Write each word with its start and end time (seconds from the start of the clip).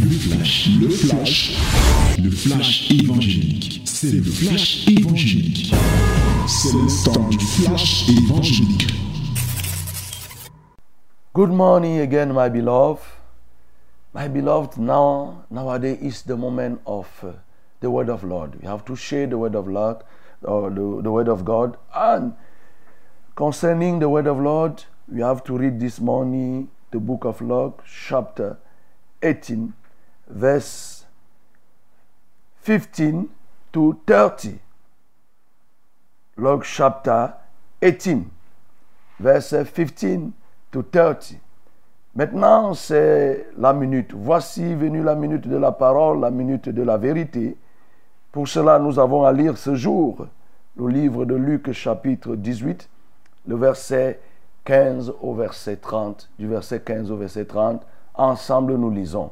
Le 0.00 0.10
flash, 0.10 0.68
le 0.80 0.88
flash, 0.88 1.56
le 2.22 2.30
flash 2.30 2.90
évangélique. 2.90 3.82
C'est 3.84 4.12
le 4.12 4.22
flash 4.22 4.86
évangélique. 4.88 5.74
C'est 6.46 6.72
le 6.72 7.04
temps 7.04 7.28
du 7.28 7.38
flash 7.38 8.08
évangélique. 8.08 8.86
Good 11.34 11.50
morning 11.50 12.00
again, 12.00 12.32
my 12.32 12.48
beloved. 12.48 13.02
My 14.14 14.28
beloved, 14.28 14.78
now 14.78 15.44
nowadays 15.50 15.98
is 16.00 16.22
the 16.22 16.36
moment 16.36 16.80
of 16.86 17.08
uh, 17.22 17.32
the 17.80 17.90
word 17.90 18.08
of 18.08 18.22
Lord. 18.24 18.60
We 18.60 18.66
have 18.66 18.84
to 18.86 18.96
share 18.96 19.26
the 19.26 19.38
word 19.38 19.54
of 19.54 19.66
Lord, 19.66 19.98
or 20.42 20.70
the, 20.70 21.02
the 21.02 21.10
word 21.10 21.28
of 21.28 21.44
God. 21.44 21.76
And 21.94 22.34
concerning 23.34 23.98
the 23.98 24.08
word 24.08 24.26
of 24.26 24.38
Lord, 24.38 24.84
we 25.08 25.20
have 25.20 25.42
to 25.44 25.56
read 25.56 25.80
this 25.80 26.00
morning 26.00 26.68
the 26.90 26.98
book 26.98 27.24
of 27.24 27.40
Luke, 27.40 27.82
chapter 27.86 28.58
18, 29.22 29.72
verse 30.28 31.06
15 32.62 33.28
to 33.72 34.00
30. 34.06 34.58
Luke 36.38 36.64
chapter 36.64 37.34
18, 37.80 38.30
verse 39.20 39.54
15 39.64 40.32
to 40.70 40.82
30. 40.82 41.40
Maintenant, 42.14 42.74
c'est 42.74 43.46
la 43.56 43.72
minute. 43.72 44.12
Voici 44.14 44.74
venue 44.74 45.02
la 45.02 45.14
minute 45.14 45.46
de 45.46 45.56
la 45.56 45.72
parole, 45.72 46.20
la 46.20 46.30
minute 46.30 46.68
de 46.68 46.82
la 46.82 46.96
vérité. 46.96 47.56
Pour 48.32 48.48
cela, 48.48 48.78
nous 48.78 48.98
avons 48.98 49.24
à 49.24 49.32
lire 49.32 49.56
ce 49.56 49.74
jour 49.74 50.26
le 50.76 50.88
livre 50.88 51.24
de 51.24 51.34
Luc 51.34 51.72
chapitre 51.72 52.36
18, 52.36 52.88
le 53.46 53.56
verset 53.56 54.20
15 54.64 55.14
au 55.22 55.34
verset 55.34 55.76
30, 55.76 56.28
du 56.38 56.46
verset 56.46 56.80
15 56.80 57.10
au 57.10 57.16
verset 57.16 57.46
30. 57.46 57.82
Ensemble, 58.14 58.76
nous 58.76 58.90
lisons. 58.90 59.30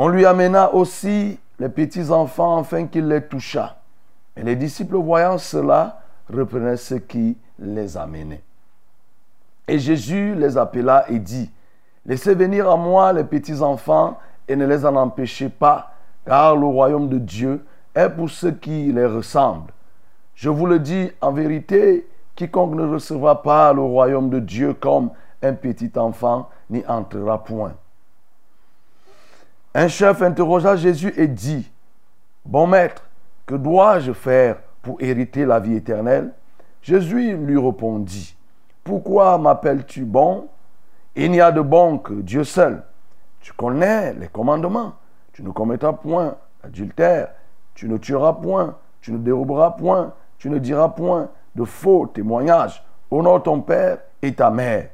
On 0.00 0.06
lui 0.06 0.24
amena 0.24 0.72
aussi 0.74 1.40
les 1.58 1.68
petits 1.68 2.12
enfants 2.12 2.60
afin 2.60 2.86
qu'il 2.86 3.08
les 3.08 3.20
touchât. 3.20 3.78
Et 4.36 4.44
les 4.44 4.54
disciples, 4.54 4.94
voyant 4.94 5.38
cela, 5.38 5.98
reprenaient 6.32 6.76
ce 6.76 6.94
qui 6.94 7.36
les 7.58 7.96
amenait. 7.96 8.44
Et 9.66 9.80
Jésus 9.80 10.36
les 10.36 10.56
appela 10.56 11.04
et 11.10 11.18
dit, 11.18 11.50
Laissez 12.06 12.36
venir 12.36 12.70
à 12.70 12.76
moi 12.76 13.12
les 13.12 13.24
petits 13.24 13.60
enfants 13.60 14.20
et 14.46 14.54
ne 14.54 14.66
les 14.66 14.86
en 14.86 14.94
empêchez 14.94 15.48
pas, 15.48 15.90
car 16.24 16.54
le 16.54 16.66
royaume 16.66 17.08
de 17.08 17.18
Dieu 17.18 17.66
est 17.92 18.08
pour 18.08 18.30
ceux 18.30 18.52
qui 18.52 18.92
les 18.92 19.04
ressemblent. 19.04 19.72
Je 20.36 20.48
vous 20.48 20.66
le 20.66 20.78
dis 20.78 21.10
en 21.20 21.32
vérité, 21.32 22.08
quiconque 22.36 22.76
ne 22.76 22.86
recevra 22.86 23.42
pas 23.42 23.72
le 23.72 23.82
royaume 23.82 24.30
de 24.30 24.38
Dieu 24.38 24.74
comme 24.74 25.10
un 25.42 25.54
petit 25.54 25.90
enfant 25.96 26.50
n'y 26.70 26.86
entrera 26.86 27.42
point. 27.42 27.74
Un 29.80 29.86
chef 29.86 30.22
interrogea 30.22 30.74
Jésus 30.74 31.14
et 31.16 31.28
dit, 31.28 31.70
Bon 32.44 32.66
maître, 32.66 33.08
que 33.46 33.54
dois-je 33.54 34.10
faire 34.10 34.56
pour 34.82 35.00
hériter 35.00 35.46
la 35.46 35.60
vie 35.60 35.76
éternelle? 35.76 36.32
Jésus 36.82 37.36
lui 37.36 37.56
répondit, 37.56 38.36
Pourquoi 38.82 39.38
m'appelles-tu 39.38 40.04
bon? 40.04 40.48
Il 41.14 41.30
n'y 41.30 41.40
a 41.40 41.52
de 41.52 41.60
bon 41.60 41.98
que 41.98 42.12
Dieu 42.12 42.42
seul. 42.42 42.82
Tu 43.40 43.52
connais 43.52 44.14
les 44.14 44.26
commandements. 44.26 44.94
Tu 45.32 45.44
ne 45.44 45.50
commettras 45.50 45.92
point 45.92 46.34
adultère, 46.64 47.28
tu 47.76 47.88
ne 47.88 47.98
tueras 47.98 48.32
point, 48.32 48.74
tu 49.00 49.12
ne 49.12 49.18
déroberas 49.18 49.70
point, 49.70 50.12
tu 50.38 50.50
ne 50.50 50.58
diras 50.58 50.88
point 50.88 51.28
de 51.54 51.62
faux 51.64 52.08
témoignages. 52.08 52.84
Honore 53.12 53.44
ton 53.44 53.60
père 53.60 53.98
et 54.22 54.34
ta 54.34 54.50
mère. 54.50 54.88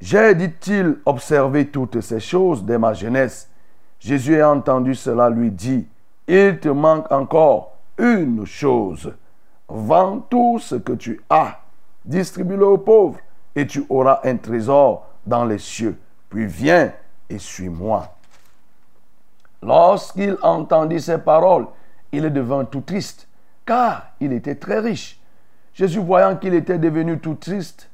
J'ai, 0.00 0.34
dit-il, 0.34 0.98
observé 1.04 1.68
toutes 1.68 2.00
ces 2.00 2.20
choses 2.20 2.64
dès 2.64 2.78
ma 2.78 2.94
jeunesse. 2.94 3.50
Jésus 3.98 4.40
a 4.40 4.50
entendu 4.50 4.94
cela, 4.94 5.28
lui 5.28 5.50
dit, 5.50 5.86
il 6.26 6.58
te 6.58 6.68
manque 6.68 7.10
encore 7.12 7.76
une 7.98 8.46
chose. 8.46 9.12
Vends 9.68 10.20
tout 10.20 10.58
ce 10.58 10.76
que 10.76 10.92
tu 10.92 11.20
as, 11.28 11.60
distribue-le 12.04 12.66
aux 12.66 12.78
pauvres, 12.78 13.18
et 13.54 13.66
tu 13.66 13.84
auras 13.90 14.20
un 14.24 14.36
trésor 14.36 15.06
dans 15.26 15.44
les 15.44 15.58
cieux. 15.58 15.98
Puis 16.30 16.46
viens 16.46 16.92
et 17.28 17.38
suis-moi. 17.38 18.14
Lorsqu'il 19.62 20.38
entendit 20.42 21.00
ces 21.00 21.18
paroles, 21.18 21.66
il 22.12 22.32
devint 22.32 22.64
tout 22.64 22.80
triste, 22.80 23.28
car 23.66 24.06
il 24.18 24.32
était 24.32 24.54
très 24.54 24.80
riche. 24.80 25.20
Jésus, 25.74 26.00
voyant 26.00 26.36
qu'il 26.36 26.54
était 26.54 26.78
devenu 26.78 27.18
tout 27.18 27.34
triste, 27.34 27.90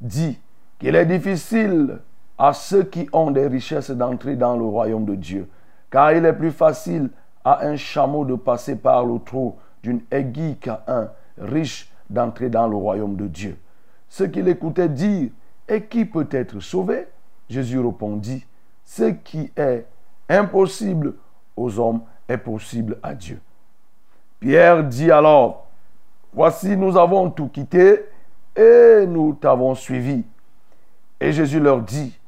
dit 0.00 0.38
qu'il 0.78 0.94
est 0.94 1.06
difficile 1.06 1.98
à 2.36 2.52
ceux 2.52 2.84
qui 2.84 3.08
ont 3.12 3.30
des 3.30 3.46
richesses 3.46 3.90
d'entrer 3.90 4.36
dans 4.36 4.56
le 4.56 4.64
royaume 4.64 5.04
de 5.04 5.14
Dieu, 5.14 5.48
car 5.90 6.12
il 6.12 6.24
est 6.24 6.32
plus 6.32 6.52
facile 6.52 7.10
à 7.44 7.66
un 7.66 7.76
chameau 7.76 8.24
de 8.24 8.34
passer 8.34 8.76
par 8.76 9.04
le 9.04 9.18
trou 9.18 9.56
d'une 9.82 10.00
aiguille 10.10 10.56
qu'à 10.56 10.84
un 10.86 11.08
riche 11.38 11.90
d'entrer 12.08 12.48
dans 12.48 12.68
le 12.68 12.76
royaume 12.76 13.16
de 13.16 13.26
Dieu. 13.26 13.56
Ce 14.08 14.24
qu'il 14.24 14.48
écoutait 14.48 14.88
dire, 14.88 15.30
et 15.68 15.84
qui 15.84 16.04
peut 16.04 16.28
être 16.30 16.60
sauvé? 16.60 17.06
Jésus 17.48 17.78
répondit, 17.78 18.46
ce 18.84 19.04
qui 19.04 19.50
est 19.56 19.86
impossible 20.28 21.14
aux 21.56 21.78
hommes 21.78 22.00
est 22.28 22.38
possible 22.38 22.98
à 23.02 23.14
Dieu. 23.14 23.40
Pierre 24.40 24.84
dit 24.84 25.10
alors, 25.10 25.66
voici 26.32 26.76
nous 26.76 26.96
avons 26.96 27.30
tout 27.30 27.48
quitté 27.48 28.04
et 28.56 29.04
nous 29.06 29.34
t'avons 29.34 29.74
suivi. 29.74 30.24
Et 31.20 31.32
Jésus 31.32 31.60
leur 31.60 31.80
dit, 31.82 32.18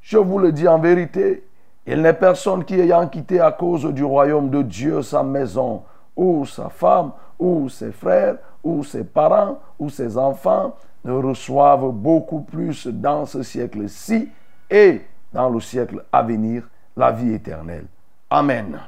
je 0.00 0.18
vous 0.18 0.38
le 0.38 0.52
dis 0.52 0.66
en 0.66 0.78
vérité, 0.78 1.44
il 1.86 2.02
n'est 2.02 2.12
personne 2.12 2.64
qui 2.64 2.74
ayant 2.74 3.08
quitté 3.08 3.40
à 3.40 3.52
cause 3.52 3.84
du 3.86 4.04
royaume 4.04 4.50
de 4.50 4.62
Dieu 4.62 5.02
sa 5.02 5.22
maison, 5.22 5.82
ou 6.16 6.44
sa 6.46 6.68
femme, 6.68 7.12
ou 7.38 7.68
ses 7.68 7.92
frères, 7.92 8.36
ou 8.62 8.84
ses 8.84 9.04
parents, 9.04 9.60
ou 9.78 9.90
ses 9.90 10.16
enfants, 10.16 10.76
ne 11.04 11.12
reçoivent 11.12 11.90
beaucoup 11.90 12.40
plus 12.40 12.86
dans 12.86 13.26
ce 13.26 13.42
siècle-ci 13.42 14.28
et 14.70 15.02
dans 15.32 15.48
le 15.48 15.60
siècle 15.60 16.04
à 16.12 16.22
venir 16.22 16.68
la 16.96 17.10
vie 17.10 17.32
éternelle. 17.32 17.86
Amen. 18.30 18.78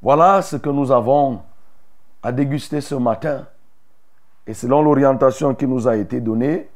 Voilà 0.00 0.42
ce 0.42 0.56
que 0.56 0.70
nous 0.70 0.92
avons 0.92 1.40
à 2.22 2.30
déguster 2.30 2.80
ce 2.80 2.94
matin. 2.94 3.46
Et 4.46 4.54
selon 4.54 4.82
l'orientation 4.82 5.54
qui 5.54 5.66
nous 5.66 5.88
a 5.88 5.96
été 5.96 6.20
donnée 6.20 6.68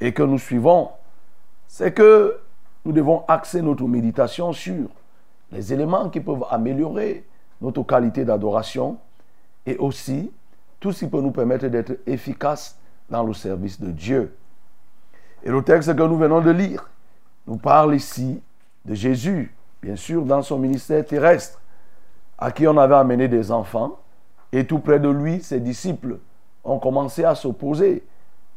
et 0.00 0.12
que 0.12 0.22
nous 0.22 0.38
suivons, 0.38 0.90
c'est 1.66 1.92
que 1.92 2.38
nous 2.84 2.92
devons 2.92 3.24
axer 3.28 3.62
notre 3.62 3.84
méditation 3.84 4.52
sur 4.52 4.88
les 5.52 5.72
éléments 5.72 6.08
qui 6.08 6.20
peuvent 6.20 6.44
améliorer 6.50 7.24
notre 7.60 7.82
qualité 7.82 8.24
d'adoration 8.24 8.98
et 9.64 9.76
aussi 9.76 10.30
tout 10.78 10.92
ce 10.92 11.04
qui 11.04 11.10
peut 11.10 11.20
nous 11.20 11.30
permettre 11.30 11.66
d'être 11.68 11.98
efficaces 12.06 12.78
dans 13.08 13.24
le 13.24 13.32
service 13.32 13.80
de 13.80 13.90
Dieu. 13.90 14.36
Et 15.42 15.50
le 15.50 15.62
texte 15.62 15.94
que 15.94 16.02
nous 16.02 16.16
venons 16.16 16.40
de 16.40 16.50
lire 16.50 16.90
nous 17.46 17.56
parle 17.56 17.94
ici 17.94 18.42
de 18.84 18.94
Jésus, 18.94 19.54
bien 19.82 19.96
sûr, 19.96 20.24
dans 20.24 20.42
son 20.42 20.58
ministère 20.58 21.04
terrestre, 21.04 21.60
à 22.38 22.50
qui 22.50 22.66
on 22.66 22.76
avait 22.76 22.94
amené 22.94 23.28
des 23.28 23.50
enfants, 23.50 23.98
et 24.52 24.66
tout 24.66 24.78
près 24.78 25.00
de 25.00 25.08
lui, 25.08 25.42
ses 25.42 25.60
disciples 25.60 26.18
ont 26.64 26.78
commencé 26.78 27.24
à 27.24 27.34
s'opposer, 27.34 28.04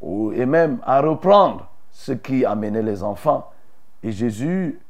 et 0.02 0.46
même 0.46 0.78
à 0.84 1.00
reprendre 1.00 1.68
ce 1.92 2.12
qui 2.12 2.44
amenait 2.44 2.82
les 2.82 3.02
enfants. 3.02 3.50
Et 4.02 4.12
Jésus 4.12 4.80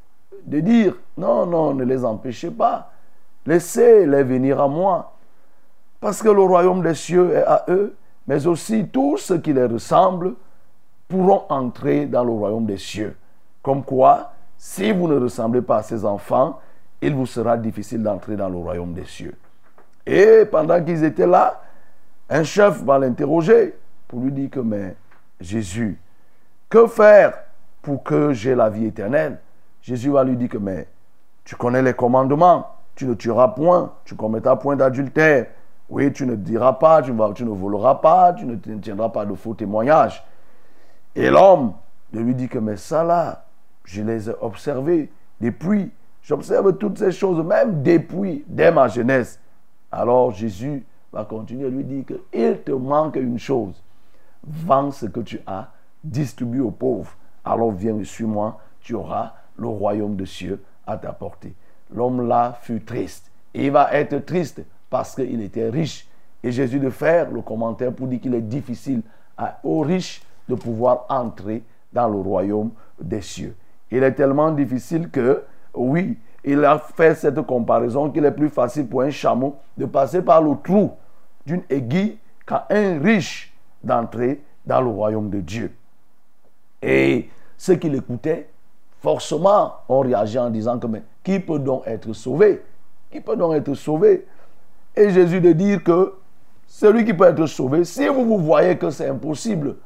de 0.46 0.60
dire, 0.60 0.94
non, 1.16 1.46
non, 1.46 1.74
ne 1.74 1.84
les 1.84 2.04
empêchez 2.04 2.50
pas, 2.50 2.90
laissez-les 3.46 4.22
venir 4.22 4.60
à 4.60 4.68
moi, 4.68 5.12
parce 6.00 6.22
que 6.22 6.28
le 6.28 6.42
royaume 6.42 6.82
des 6.82 6.94
cieux 6.94 7.32
est 7.32 7.44
à 7.44 7.64
eux, 7.68 7.94
mais 8.26 8.46
aussi 8.46 8.86
tous 8.88 9.18
ceux 9.18 9.38
qui 9.38 9.52
les 9.52 9.66
ressemblent 9.66 10.34
pourront 11.08 11.44
entrer 11.48 12.06
dans 12.06 12.24
le 12.24 12.32
royaume 12.32 12.66
des 12.66 12.78
cieux. 12.78 13.16
Comme 13.62 13.82
quoi, 13.82 14.32
si 14.56 14.92
vous 14.92 15.08
ne 15.08 15.18
ressemblez 15.18 15.62
pas 15.62 15.78
à 15.78 15.82
ces 15.82 16.04
enfants, 16.04 16.60
il 17.02 17.14
vous 17.14 17.26
sera 17.26 17.56
difficile 17.56 18.02
d'entrer 18.02 18.36
dans 18.36 18.48
le 18.48 18.56
royaume 18.56 18.92
des 18.92 19.04
cieux. 19.04 19.36
Et 20.06 20.44
pendant 20.50 20.82
qu'ils 20.82 21.04
étaient 21.04 21.26
là, 21.26 21.60
un 22.28 22.44
chef 22.44 22.82
va 22.82 22.98
l'interroger 22.98 23.74
pour 24.06 24.20
lui 24.20 24.32
dire 24.32 24.50
que, 24.50 24.60
mais 24.60 24.94
Jésus, 25.40 25.98
que 26.68 26.86
faire 26.86 27.34
pour 27.82 28.02
que 28.02 28.32
j'ai 28.32 28.54
la 28.54 28.68
vie 28.70 28.86
éternelle? 28.86 29.38
Jésus 29.82 30.10
va 30.10 30.24
lui 30.24 30.36
dire 30.36 30.48
que, 30.48 30.58
mais 30.58 30.86
tu 31.44 31.56
connais 31.56 31.82
les 31.82 31.94
commandements, 31.94 32.66
tu 32.94 33.06
ne 33.06 33.14
tueras 33.14 33.48
point, 33.48 33.92
tu 34.04 34.14
commettras 34.14 34.56
point 34.56 34.76
d'adultère, 34.76 35.46
oui, 35.88 36.12
tu 36.12 36.26
ne 36.26 36.36
diras 36.36 36.74
pas, 36.74 37.02
tu, 37.02 37.12
ne 37.12 37.50
voleras 37.50 37.96
pas, 37.96 38.32
tu 38.32 38.46
ne 38.46 38.56
tiendras 38.56 39.08
pas 39.08 39.26
de 39.26 39.34
faux 39.34 39.54
témoignages. 39.54 40.24
Et 41.16 41.30
l'homme 41.30 41.72
lui 42.12 42.34
dit 42.34 42.48
que, 42.48 42.58
mais 42.58 42.76
ça 42.76 43.02
là, 43.02 43.44
je 43.84 44.02
les 44.02 44.30
ai 44.30 44.34
observés 44.40 45.10
depuis. 45.40 45.90
J'observe 46.22 46.76
toutes 46.76 46.98
ces 46.98 47.12
choses, 47.12 47.44
même 47.44 47.82
depuis, 47.82 48.44
dès 48.46 48.70
ma 48.70 48.86
jeunesse. 48.88 49.40
Alors 49.90 50.30
Jésus 50.30 50.84
va 51.12 51.24
continuer 51.24 51.66
à 51.66 51.70
lui 51.70 51.82
dire 51.82 52.04
qu'il 52.06 52.58
te 52.62 52.70
manque 52.70 53.16
une 53.16 53.38
chose. 53.38 53.82
Vends 54.44 54.90
ce 54.90 55.06
que 55.06 55.20
tu 55.20 55.40
as, 55.46 55.70
distribue 56.02 56.60
aux 56.60 56.70
pauvres. 56.70 57.12
Alors 57.44 57.72
viens, 57.72 58.02
suis-moi, 58.04 58.58
tu 58.80 58.94
auras 58.94 59.34
le 59.56 59.68
royaume 59.68 60.16
de 60.16 60.24
cieux 60.24 60.62
à 60.86 60.96
ta 60.96 61.12
portée. 61.12 61.54
L'homme 61.94 62.26
là 62.26 62.58
fut 62.62 62.80
triste. 62.80 63.30
Et 63.52 63.66
il 63.66 63.72
va 63.72 63.92
être 63.92 64.24
triste 64.24 64.62
parce 64.88 65.14
qu'il 65.14 65.40
était 65.42 65.68
riche. 65.68 66.08
Et 66.42 66.52
Jésus 66.52 66.80
de 66.80 66.90
faire 66.90 67.30
le 67.30 67.42
commentaire 67.42 67.92
pour 67.92 68.06
dire 68.06 68.20
qu'il 68.20 68.34
est 68.34 68.40
difficile 68.40 69.02
aux 69.62 69.80
riches 69.80 70.22
de 70.48 70.54
pouvoir 70.54 71.04
entrer 71.08 71.62
dans 71.92 72.08
le 72.08 72.18
royaume 72.18 72.70
des 73.00 73.20
cieux. 73.20 73.56
Il 73.90 74.02
est 74.02 74.12
tellement 74.12 74.50
difficile 74.50 75.10
que, 75.10 75.42
oui, 75.74 76.18
il 76.44 76.64
a 76.64 76.78
fait 76.78 77.14
cette 77.14 77.40
comparaison 77.42 78.10
qu'il 78.10 78.24
est 78.24 78.30
plus 78.32 78.48
facile 78.48 78.86
pour 78.86 79.02
un 79.02 79.10
chameau 79.10 79.56
de 79.76 79.84
passer 79.84 80.22
par 80.22 80.40
le 80.40 80.54
trou 80.62 80.92
d'une 81.44 81.62
aiguille 81.68 82.18
qu'à 82.46 82.66
un 82.70 82.98
riche 83.00 83.49
d'entrer 83.82 84.42
dans 84.66 84.80
le 84.80 84.88
royaume 84.88 85.30
de 85.30 85.40
Dieu. 85.40 85.72
Et 86.82 87.28
ceux 87.56 87.76
qui 87.76 87.88
l'écoutaient, 87.88 88.48
forcément, 89.00 89.74
ont 89.88 90.00
réagi 90.00 90.38
en 90.38 90.50
disant 90.50 90.78
que, 90.78 90.86
mais 90.86 91.02
qui 91.22 91.40
peut 91.40 91.58
donc 91.58 91.82
être 91.86 92.12
sauvé? 92.12 92.62
Qui 93.10 93.20
peut 93.20 93.36
donc 93.36 93.54
être 93.54 93.74
sauvé? 93.74 94.26
Et 94.96 95.10
Jésus 95.10 95.40
de 95.40 95.52
dire 95.52 95.82
que 95.82 96.14
celui 96.66 97.04
qui 97.04 97.14
peut 97.14 97.26
être 97.26 97.46
sauvé, 97.46 97.84
si 97.84 98.06
vous, 98.06 98.24
vous 98.24 98.38
voyez 98.38 98.76
que 98.76 98.90
c'est 98.90 99.08
impossible 99.08 99.76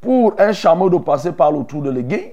pour 0.00 0.34
un 0.38 0.52
chameau 0.52 0.90
de 0.90 0.98
passer 0.98 1.32
par 1.32 1.52
le 1.52 1.64
trou 1.64 1.80
de 1.80 1.90
l'aiguille, 1.90 2.32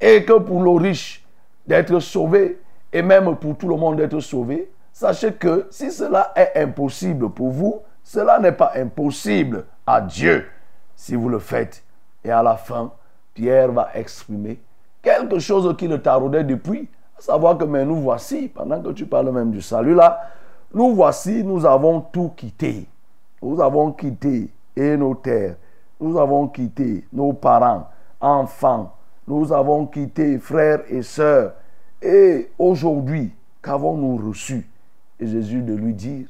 et 0.00 0.24
que 0.24 0.38
pour 0.38 0.62
le 0.62 0.70
riche 0.70 1.24
d'être 1.66 1.98
sauvé, 2.00 2.60
et 2.92 3.02
même 3.02 3.36
pour 3.36 3.56
tout 3.56 3.68
le 3.68 3.76
monde 3.76 3.96
d'être 3.96 4.20
sauvé, 4.20 4.70
sachez 4.92 5.32
que 5.32 5.66
si 5.70 5.90
cela 5.90 6.32
est 6.34 6.52
impossible 6.56 7.30
pour 7.30 7.50
vous, 7.50 7.80
cela 8.02 8.38
n'est 8.38 8.52
pas 8.52 8.72
impossible 8.74 9.64
à 9.86 10.00
Dieu 10.00 10.46
si 10.94 11.14
vous 11.14 11.28
le 11.28 11.38
faites. 11.38 11.82
Et 12.24 12.30
à 12.30 12.42
la 12.42 12.56
fin, 12.56 12.92
Pierre 13.34 13.72
va 13.72 13.90
exprimer 13.94 14.60
quelque 15.02 15.38
chose 15.38 15.74
qui 15.76 15.88
le 15.88 16.00
taraudait 16.00 16.44
depuis, 16.44 16.88
à 17.18 17.20
savoir 17.20 17.58
que 17.58 17.64
mais 17.64 17.84
nous 17.84 17.96
voici, 17.96 18.48
pendant 18.48 18.80
que 18.80 18.90
tu 18.90 19.06
parles 19.06 19.32
même 19.32 19.50
du 19.50 19.60
salut 19.60 19.94
là, 19.94 20.20
nous 20.74 20.94
voici, 20.94 21.44
nous 21.44 21.66
avons 21.66 22.00
tout 22.00 22.30
quitté. 22.36 22.86
Nous 23.42 23.60
avons 23.60 23.92
quitté 23.92 24.48
et 24.76 24.96
nos 24.96 25.14
terres, 25.14 25.56
nous 26.00 26.18
avons 26.18 26.48
quitté 26.48 27.04
nos 27.12 27.32
parents, 27.32 27.88
enfants, 28.20 28.94
nous 29.26 29.52
avons 29.52 29.86
quitté 29.86 30.38
frères 30.38 30.82
et 30.88 31.02
sœurs. 31.02 31.52
Et 32.00 32.50
aujourd'hui, 32.58 33.32
qu'avons-nous 33.62 34.28
reçu? 34.28 34.68
Et 35.20 35.26
Jésus 35.26 35.62
de 35.62 35.74
lui 35.74 35.92
dire, 35.92 36.26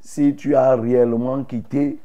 si 0.00 0.34
tu 0.34 0.54
as 0.56 0.74
réellement 0.76 1.44
quitté 1.44 1.98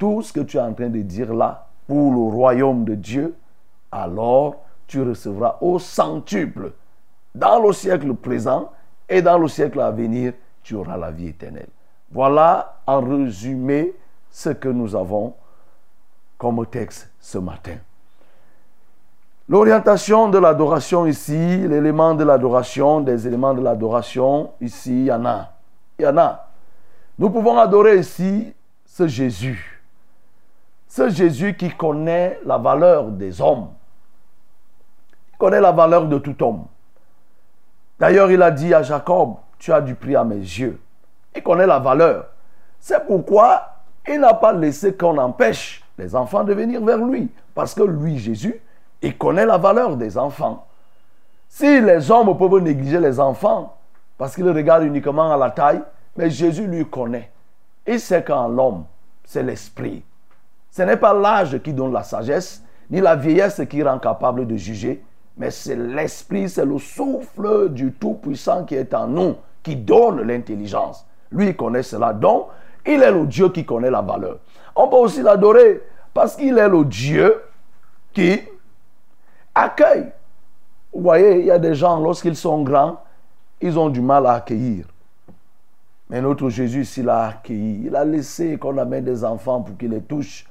tout 0.00 0.22
ce 0.22 0.32
que 0.32 0.40
tu 0.40 0.56
es 0.56 0.60
en 0.60 0.72
train 0.72 0.88
de 0.88 1.02
dire 1.02 1.32
là 1.34 1.66
pour 1.86 2.10
le 2.10 2.32
royaume 2.34 2.84
de 2.84 2.94
Dieu, 2.94 3.36
alors 3.92 4.56
tu 4.86 5.02
recevras 5.02 5.58
au 5.60 5.78
centuple 5.78 6.72
dans 7.34 7.60
le 7.60 7.72
siècle 7.74 8.14
présent 8.14 8.72
et 9.08 9.20
dans 9.20 9.36
le 9.36 9.46
siècle 9.46 9.78
à 9.78 9.90
venir, 9.90 10.32
tu 10.62 10.74
auras 10.74 10.96
la 10.96 11.10
vie 11.10 11.28
éternelle. 11.28 11.68
Voilà 12.10 12.80
en 12.86 13.02
résumé 13.02 13.92
ce 14.30 14.48
que 14.48 14.68
nous 14.68 14.96
avons 14.96 15.34
comme 16.38 16.64
texte 16.66 17.10
ce 17.20 17.36
matin. 17.36 17.76
L'orientation 19.50 20.30
de 20.30 20.38
l'adoration 20.38 21.06
ici, 21.06 21.36
l'élément 21.68 22.14
de 22.14 22.24
l'adoration, 22.24 23.00
des 23.02 23.26
éléments 23.26 23.52
de 23.52 23.60
l'adoration, 23.60 24.52
ici, 24.62 25.02
il 25.02 25.06
y 25.06 25.12
en 25.12 25.26
a. 25.26 25.50
Il 25.98 26.04
y 26.04 26.08
en 26.08 26.16
a. 26.16 26.48
Nous 27.18 27.28
pouvons 27.28 27.58
adorer 27.58 27.98
ici 27.98 28.54
ce 28.86 29.06
Jésus. 29.06 29.79
Ce 30.90 31.08
Jésus 31.08 31.56
qui 31.56 31.70
connaît 31.70 32.40
la 32.44 32.58
valeur 32.58 33.04
des 33.12 33.40
hommes. 33.40 33.68
Il 35.32 35.38
connaît 35.38 35.60
la 35.60 35.70
valeur 35.70 36.08
de 36.08 36.18
tout 36.18 36.42
homme. 36.42 36.64
D'ailleurs, 38.00 38.28
il 38.32 38.42
a 38.42 38.50
dit 38.50 38.74
à 38.74 38.82
Jacob, 38.82 39.36
tu 39.56 39.72
as 39.72 39.80
du 39.80 39.94
prix 39.94 40.16
à 40.16 40.24
mes 40.24 40.34
yeux. 40.34 40.80
Il 41.36 41.44
connaît 41.44 41.68
la 41.68 41.78
valeur. 41.78 42.26
C'est 42.80 43.06
pourquoi 43.06 43.68
il 44.08 44.18
n'a 44.18 44.34
pas 44.34 44.52
laissé 44.52 44.92
qu'on 44.96 45.16
empêche 45.18 45.84
les 45.96 46.16
enfants 46.16 46.42
de 46.42 46.54
venir 46.54 46.84
vers 46.84 46.98
lui. 46.98 47.30
Parce 47.54 47.72
que 47.72 47.84
lui, 47.84 48.18
Jésus, 48.18 48.60
il 49.00 49.16
connaît 49.16 49.46
la 49.46 49.58
valeur 49.58 49.96
des 49.96 50.18
enfants. 50.18 50.66
Si 51.48 51.80
les 51.80 52.10
hommes 52.10 52.36
peuvent 52.36 52.62
négliger 52.62 52.98
les 52.98 53.20
enfants 53.20 53.76
parce 54.18 54.34
qu'ils 54.34 54.50
regardent 54.50 54.82
uniquement 54.82 55.32
à 55.32 55.36
la 55.36 55.50
taille, 55.50 55.82
mais 56.16 56.30
Jésus 56.30 56.66
lui 56.66 56.84
connaît. 56.84 57.30
Il 57.86 58.00
sait 58.00 58.24
qu'en 58.24 58.48
l'homme, 58.48 58.86
c'est 59.24 59.44
l'esprit. 59.44 60.02
Ce 60.70 60.82
n'est 60.82 60.96
pas 60.96 61.12
l'âge 61.12 61.58
qui 61.62 61.72
donne 61.72 61.92
la 61.92 62.02
sagesse, 62.02 62.62
ni 62.90 63.00
la 63.00 63.16
vieillesse 63.16 63.62
qui 63.68 63.82
rend 63.82 63.98
capable 63.98 64.46
de 64.46 64.56
juger, 64.56 65.02
mais 65.36 65.50
c'est 65.50 65.76
l'esprit, 65.76 66.48
c'est 66.48 66.64
le 66.64 66.78
souffle 66.78 67.70
du 67.70 67.92
Tout-Puissant 67.92 68.64
qui 68.64 68.74
est 68.74 68.92
en 68.94 69.06
nous, 69.06 69.36
qui 69.62 69.76
donne 69.76 70.22
l'intelligence. 70.22 71.06
Lui, 71.32 71.54
connaît 71.56 71.82
cela. 71.82 72.12
Donc, 72.12 72.48
il 72.86 73.02
est 73.02 73.10
le 73.10 73.26
Dieu 73.26 73.50
qui 73.50 73.64
connaît 73.64 73.90
la 73.90 74.02
valeur. 74.02 74.38
On 74.74 74.88
peut 74.88 74.96
aussi 74.96 75.22
l'adorer 75.22 75.82
parce 76.12 76.36
qu'il 76.36 76.58
est 76.58 76.68
le 76.68 76.84
Dieu 76.84 77.42
qui 78.12 78.40
accueille. 79.54 80.10
Vous 80.92 81.02
voyez, 81.02 81.40
il 81.40 81.46
y 81.46 81.50
a 81.50 81.58
des 81.58 81.74
gens, 81.74 82.00
lorsqu'ils 82.00 82.36
sont 82.36 82.62
grands, 82.62 83.00
ils 83.60 83.78
ont 83.78 83.88
du 83.88 84.00
mal 84.00 84.26
à 84.26 84.34
accueillir. 84.34 84.86
Mais 86.08 86.20
notre 86.20 86.48
Jésus, 86.48 86.84
s'il 86.84 87.08
a 87.08 87.28
accueilli, 87.28 87.84
il 87.86 87.94
a 87.94 88.04
laissé 88.04 88.58
qu'on 88.58 88.76
amène 88.78 89.04
des 89.04 89.24
enfants 89.24 89.62
pour 89.62 89.76
qu'ils 89.76 89.90
les 89.90 90.02
touchent. 90.02 90.46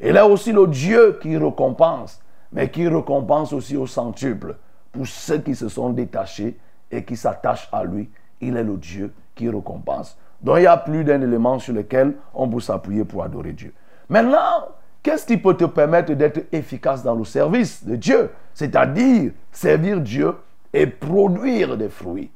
Il 0.00 0.16
est 0.16 0.22
aussi 0.22 0.52
le 0.52 0.66
Dieu 0.66 1.18
qui 1.20 1.36
récompense, 1.36 2.20
mais 2.52 2.70
qui 2.70 2.88
récompense 2.88 3.52
aussi 3.52 3.76
au 3.76 3.86
centuple 3.86 4.56
pour 4.92 5.06
ceux 5.06 5.38
qui 5.38 5.54
se 5.54 5.68
sont 5.68 5.90
détachés 5.90 6.58
et 6.90 7.04
qui 7.04 7.16
s'attachent 7.16 7.68
à 7.72 7.84
lui. 7.84 8.10
Il 8.40 8.56
est 8.56 8.64
le 8.64 8.76
Dieu 8.76 9.12
qui 9.34 9.48
récompense. 9.48 10.16
Donc 10.40 10.58
il 10.58 10.60
n'y 10.60 10.66
a 10.66 10.76
plus 10.76 11.04
d'un 11.04 11.20
élément 11.20 11.58
sur 11.58 11.74
lequel 11.74 12.14
on 12.34 12.48
peut 12.48 12.60
s'appuyer 12.60 13.04
pour 13.04 13.24
adorer 13.24 13.52
Dieu. 13.52 13.72
Maintenant, 14.08 14.68
qu'est-ce 15.02 15.26
qui 15.26 15.36
peut 15.36 15.54
te 15.54 15.64
permettre 15.64 16.12
d'être 16.12 16.46
efficace 16.52 17.02
dans 17.02 17.14
le 17.14 17.24
service 17.24 17.84
de 17.84 17.96
Dieu? 17.96 18.30
C'est-à-dire 18.52 19.32
servir 19.50 20.00
Dieu 20.00 20.34
et 20.72 20.86
produire 20.86 21.76
des 21.76 21.88
fruits. 21.88 22.30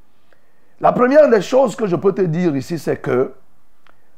La 0.81 0.93
première 0.93 1.29
des 1.29 1.43
choses 1.43 1.75
que 1.75 1.87
je 1.87 1.97
peux 1.97 2.13
te 2.13 2.23
dire 2.23 2.57
ici, 2.57 2.79
c'est 2.79 2.99
que 2.99 3.35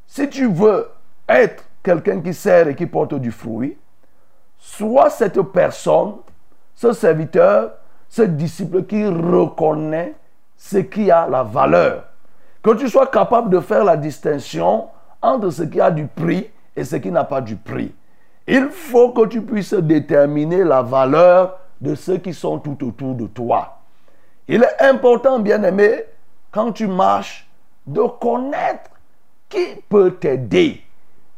si 0.06 0.28
tu 0.28 0.46
veux 0.46 0.88
être 1.28 1.64
quelqu'un 1.82 2.20
qui 2.20 2.34
sert 2.34 2.68
et 2.68 2.74
qui 2.74 2.86
porte 2.86 3.14
du 3.14 3.30
fruit, 3.30 3.76
sois 4.58 5.10
cette 5.10 5.40
personne, 5.42 6.14
ce 6.74 6.92
serviteur, 6.92 7.72
ce 8.08 8.22
disciple 8.22 8.84
qui 8.84 9.06
reconnaît 9.06 10.14
ce 10.56 10.78
qui 10.78 11.10
a 11.10 11.26
la 11.28 11.42
valeur 11.42 12.04
que 12.62 12.74
tu 12.74 12.88
sois 12.88 13.06
capable 13.06 13.50
de 13.50 13.60
faire 13.60 13.84
la 13.84 13.96
distinction 13.96 14.88
entre 15.22 15.50
ce 15.50 15.62
qui 15.62 15.80
a 15.80 15.90
du 15.90 16.06
prix 16.06 16.50
et 16.76 16.84
ce 16.84 16.96
qui 16.96 17.10
n'a 17.10 17.24
pas 17.24 17.40
du 17.40 17.56
prix. 17.56 17.94
Il 18.46 18.68
faut 18.68 19.10
que 19.10 19.26
tu 19.26 19.42
puisses 19.42 19.74
déterminer 19.74 20.64
la 20.64 20.82
valeur 20.82 21.58
de 21.80 21.94
ceux 21.94 22.18
qui 22.18 22.34
sont 22.34 22.58
tout 22.58 22.86
autour 22.86 23.14
de 23.14 23.26
toi. 23.26 23.78
Il 24.48 24.62
est 24.62 24.82
important, 24.82 25.38
bien 25.38 25.62
aimé, 25.62 26.04
quand 26.50 26.72
tu 26.72 26.86
marches, 26.86 27.48
de 27.86 28.02
connaître 28.02 28.90
qui 29.48 29.64
peut 29.88 30.12
t'aider, 30.12 30.82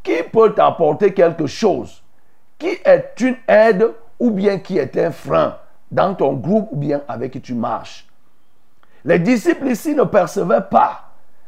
qui 0.02 0.22
peut 0.32 0.52
t'apporter 0.52 1.14
quelque 1.14 1.46
chose, 1.46 2.02
qui 2.58 2.78
est 2.84 3.20
une 3.20 3.36
aide 3.46 3.90
ou 4.18 4.30
bien 4.30 4.58
qui 4.58 4.78
est 4.78 4.96
un 4.96 5.10
frein 5.10 5.56
dans 5.90 6.14
ton 6.14 6.32
groupe 6.34 6.68
ou 6.72 6.76
bien 6.76 7.02
avec 7.08 7.32
qui 7.32 7.40
tu 7.40 7.54
marches? 7.54 8.06
Les 9.04 9.18
disciples 9.18 9.68
ici 9.68 9.94
ne 9.94 10.04
percevaient 10.04 10.62
pas 10.70 11.02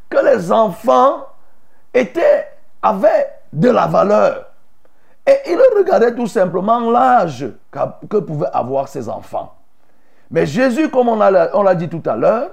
que 0.09 0.19
les 0.25 0.51
enfants 0.51 1.27
étaient, 1.93 2.49
avaient 2.83 3.29
de 3.53 3.71
la 3.71 3.87
valeur. 3.87 4.47
Et 5.27 5.37
ils 5.47 5.61
regardaient 5.79 6.15
tout 6.15 6.27
simplement 6.27 6.91
l'âge 6.91 7.47
que 7.71 8.19
pouvaient 8.19 8.51
avoir 8.53 8.89
ces 8.89 9.09
enfants. 9.09 9.55
Mais 10.31 10.47
Jésus, 10.47 10.91
comme 10.91 11.09
on 11.09 11.17
l'a 11.17 11.75
dit 11.75 11.89
tout 11.89 12.03
à 12.07 12.17
l'heure, 12.17 12.51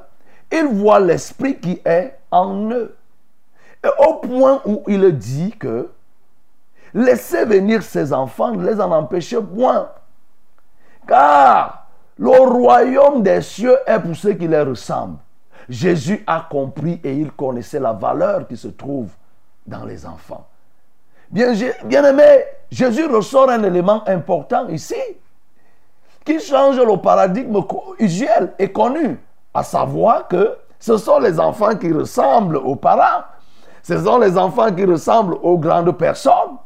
il 0.52 0.66
voit 0.66 1.00
l'esprit 1.00 1.58
qui 1.60 1.82
est 1.84 2.18
en 2.30 2.70
eux. 2.72 2.96
Au 4.00 4.16
point 4.16 4.62
où 4.66 4.84
il 4.88 5.18
dit 5.18 5.52
que 5.58 5.90
laissez 6.94 7.46
venir 7.46 7.82
ces 7.82 8.14
enfants, 8.14 8.52
ne 8.52 8.66
les 8.66 8.80
en 8.80 8.92
empêchez 8.92 9.42
point. 9.42 9.90
Car 11.08 11.88
le 12.18 12.30
royaume 12.30 13.24
des 13.24 13.42
cieux 13.42 13.78
est 13.88 14.00
pour 14.00 14.16
ceux 14.16 14.34
qui 14.34 14.48
les 14.48 14.62
ressemblent. 14.62 15.18
Jésus 15.68 16.24
a 16.28 16.48
compris 16.50 17.00
et 17.04 17.14
il 17.14 17.32
connaissait 17.32 17.80
la 17.80 17.94
valeur 17.94 18.48
qui 18.48 18.58
se 18.58 18.68
trouve 18.68 19.10
dans 19.66 19.86
les 19.86 20.06
enfants. 20.06 20.46
Bien, 21.30 21.54
bien 21.86 22.04
aimé, 22.06 22.44
Jésus 22.70 23.06
ressort 23.06 23.50
un 23.50 23.64
élément 23.64 24.04
important 24.08 24.68
ici 24.68 24.96
qui 26.26 26.40
change 26.40 26.78
le 26.78 26.98
paradigme 26.98 27.62
usuel 27.98 28.54
et 28.60 28.72
connu, 28.72 29.20
à 29.54 29.64
savoir 29.64 30.28
que 30.28 30.56
ce 30.80 30.98
sont 30.98 31.20
les 31.20 31.40
enfants 31.40 31.76
qui 31.76 31.92
ressemblent 31.92 32.58
aux 32.58 32.76
parents, 32.76 33.24
ce 33.84 33.98
sont 34.04 34.20
les 34.20 34.38
enfants 34.38 34.72
qui 34.72 34.86
ressemblent 34.86 35.38
aux 35.42 35.58
grandes 35.58 35.98
personnes. 35.98 36.58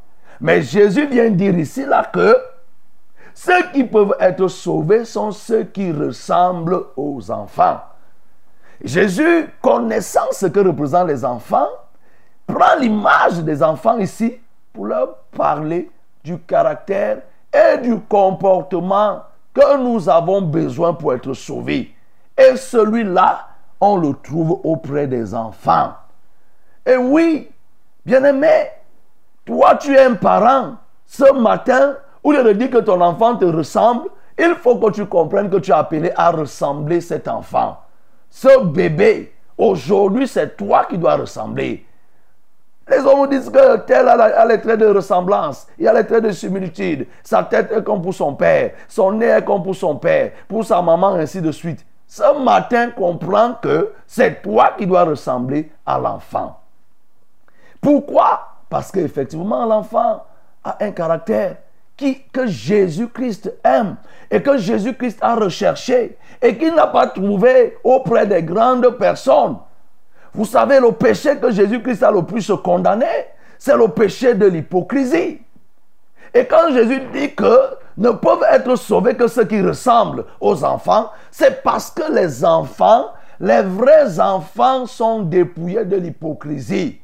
Mais 0.42 0.62
Jésus 0.62 1.08
vient 1.08 1.30
dire 1.30 1.58
ici 1.58 1.86
là 1.86 2.04
que 2.04 2.36
ceux 3.34 3.72
qui 3.74 3.84
peuvent 3.84 4.16
être 4.20 4.48
sauvés 4.48 5.06
sont 5.06 5.32
ceux 5.32 5.64
qui 5.64 5.92
ressemblent 5.92 6.86
aux 6.96 7.32
enfants. 7.32 7.82
Jésus, 8.84 9.50
connaissant 9.62 10.32
ce 10.32 10.46
que 10.48 10.60
représentent 10.60 11.08
les 11.08 11.24
enfants, 11.24 11.68
prend 12.46 12.76
l'image 12.80 13.40
des 13.40 13.64
enfants 13.64 13.98
ici 13.98 14.40
pour 14.74 14.86
leur 14.86 15.16
parler 15.36 15.90
du 16.24 16.38
caractère 16.40 17.22
et 17.54 17.78
du 17.78 18.00
comportement 18.02 19.22
que 19.54 19.78
nous 19.78 20.10
avons 20.10 20.42
besoin 20.42 20.94
pour 20.94 21.14
être 21.14 21.34
sauvés. 21.34 21.94
Et 22.38 22.58
celui-là, 22.58 23.48
on 23.80 23.98
le 23.98 24.14
trouve 24.22 24.60
auprès 24.64 25.08
des 25.08 25.34
enfants. 25.34 25.94
Et 26.86 26.98
oui, 26.98 27.50
bien-aimé, 28.06 28.70
toi 29.46 29.75
tu 29.75 29.96
es 29.96 30.04
un 30.04 30.15
parent. 30.15 30.75
Ce 31.06 31.32
matin, 31.34 31.98
où 32.24 32.32
lieu 32.32 32.44
de 32.44 32.54
dire 32.54 32.70
que 32.70 32.77
ton 32.77 33.00
enfant 33.01 33.36
te 33.36 33.46
ressemble, 33.46 34.10
il 34.38 34.56
faut 34.56 34.77
que 34.77 34.92
tu 34.92 35.06
comprennes 35.06 35.50
que 35.50 35.58
tu 35.58 35.72
es 35.72 35.74
appelé 35.74 36.12
à 36.15 36.32
ressembler 36.32 37.01
cet 37.01 37.27
enfant. 37.27 37.77
Ce 38.30 38.63
bébé, 38.63 39.34
aujourd'hui, 39.58 40.27
c'est 40.27 40.58
toi 40.58 40.86
qui 40.86 40.98
dois 40.98 41.15
ressembler. 41.15 41.86
Les 42.88 43.00
hommes 43.00 43.27
disent 43.30 43.50
que 43.50 43.77
tel 43.77 44.08
a, 44.08 44.46
les 44.46 44.62
traits 44.62 44.80
de 44.80 44.86
ressemblance, 44.86 45.68
il 45.80 45.88
a 45.88 45.94
les 45.94 46.06
traits 46.06 46.24
de 46.24 46.32
similitude. 46.32 47.08
Sa 47.24 47.44
tête 47.44 47.72
est 47.72 47.84
comme 47.84 48.01
pour 48.01 48.13
son 48.13 48.36
père, 48.36 48.72
son 48.88 49.13
nez 49.13 49.25
est 49.25 49.44
comme 49.44 49.63
pour 49.63 49.75
son 49.75 49.96
père, 49.96 50.32
pour 50.48 50.63
sa 50.63 50.82
maman, 50.82 51.13
ainsi 51.15 51.42
de 51.42 51.51
suite. 51.51 51.84
Ce 52.06 52.44
matin, 52.44 52.92
comprends 52.92 53.56
que 53.60 53.94
c'est 54.06 54.44
toi 54.44 54.74
qui 54.77 54.86
dois 54.86 55.04
ressembler 55.04 55.72
à 55.86 55.98
l'enfant. 55.98 56.60
Pourquoi? 57.86 58.39
Parce 58.68 58.92
qu'effectivement, 58.92 59.63
l'enfant 59.63 60.25
a 60.63 60.75
un 60.84 60.89
caractère 60.89 61.58
qui, 61.96 62.24
que 62.34 62.48
Jésus-Christ 62.48 63.54
aime 63.63 63.98
et 64.32 64.42
que 64.42 64.58
Jésus-Christ 64.58 65.20
a 65.22 65.36
recherché 65.36 66.18
et 66.42 66.58
qu'il 66.58 66.74
n'a 66.74 66.88
pas 66.88 67.06
trouvé 67.06 67.77
auprès 67.84 68.25
des 68.25 68.42
grandes 68.42 68.89
personnes. 68.98 69.58
Vous 70.34 70.46
savez, 70.46 70.80
le 70.80 70.94
péché 70.94 71.38
que 71.38 71.51
Jésus-Christ 71.51 72.01
a 72.01 72.10
le 72.10 72.24
plus 72.24 72.51
condamné, 72.63 73.06
c'est 73.60 73.77
le 73.77 73.88
péché 73.88 74.34
de 74.34 74.48
l'hypocrisie. 74.48 75.42
Et 76.34 76.46
quand 76.48 76.74
Jésus 76.74 77.01
dit 77.13 77.36
que 77.36 77.56
ne 77.98 78.10
peuvent 78.10 78.46
être 78.50 78.75
sauvés 78.77 79.15
que 79.15 79.27
ceux 79.27 79.46
qui 79.46 79.62
ressemblent 79.62 80.25
aux 80.42 80.63
enfants, 80.63 81.12
c'est 81.30 81.62
parce 81.62 81.92
que 81.92 82.12
les 82.12 82.44
enfants, 82.44 83.12
les 83.39 83.62
vrais 83.62 84.20
enfants 84.20 84.88
sont 84.88 85.22
dépouillés 85.22 85.86
de 85.86 85.98
l'hypocrisie. 85.98 87.00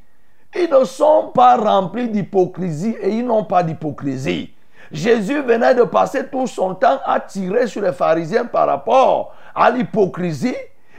Ils 0.54 0.70
ne 0.70 0.84
sont 0.84 1.30
pas 1.34 1.56
remplis 1.56 2.08
d'hypocrisie 2.08 2.96
et 3.00 3.10
ils 3.10 3.24
n'ont 3.24 3.44
pas 3.44 3.62
d'hypocrisie. 3.62 4.54
Jésus 4.90 5.40
venait 5.40 5.74
de 5.74 5.84
passer 5.84 6.26
tout 6.26 6.46
son 6.46 6.74
temps 6.74 7.00
à 7.04 7.18
tirer 7.20 7.66
sur 7.66 7.80
les 7.80 7.92
pharisiens 7.92 8.44
par 8.44 8.66
rapport 8.66 9.34
à 9.54 9.70
l'hypocrisie 9.70 10.54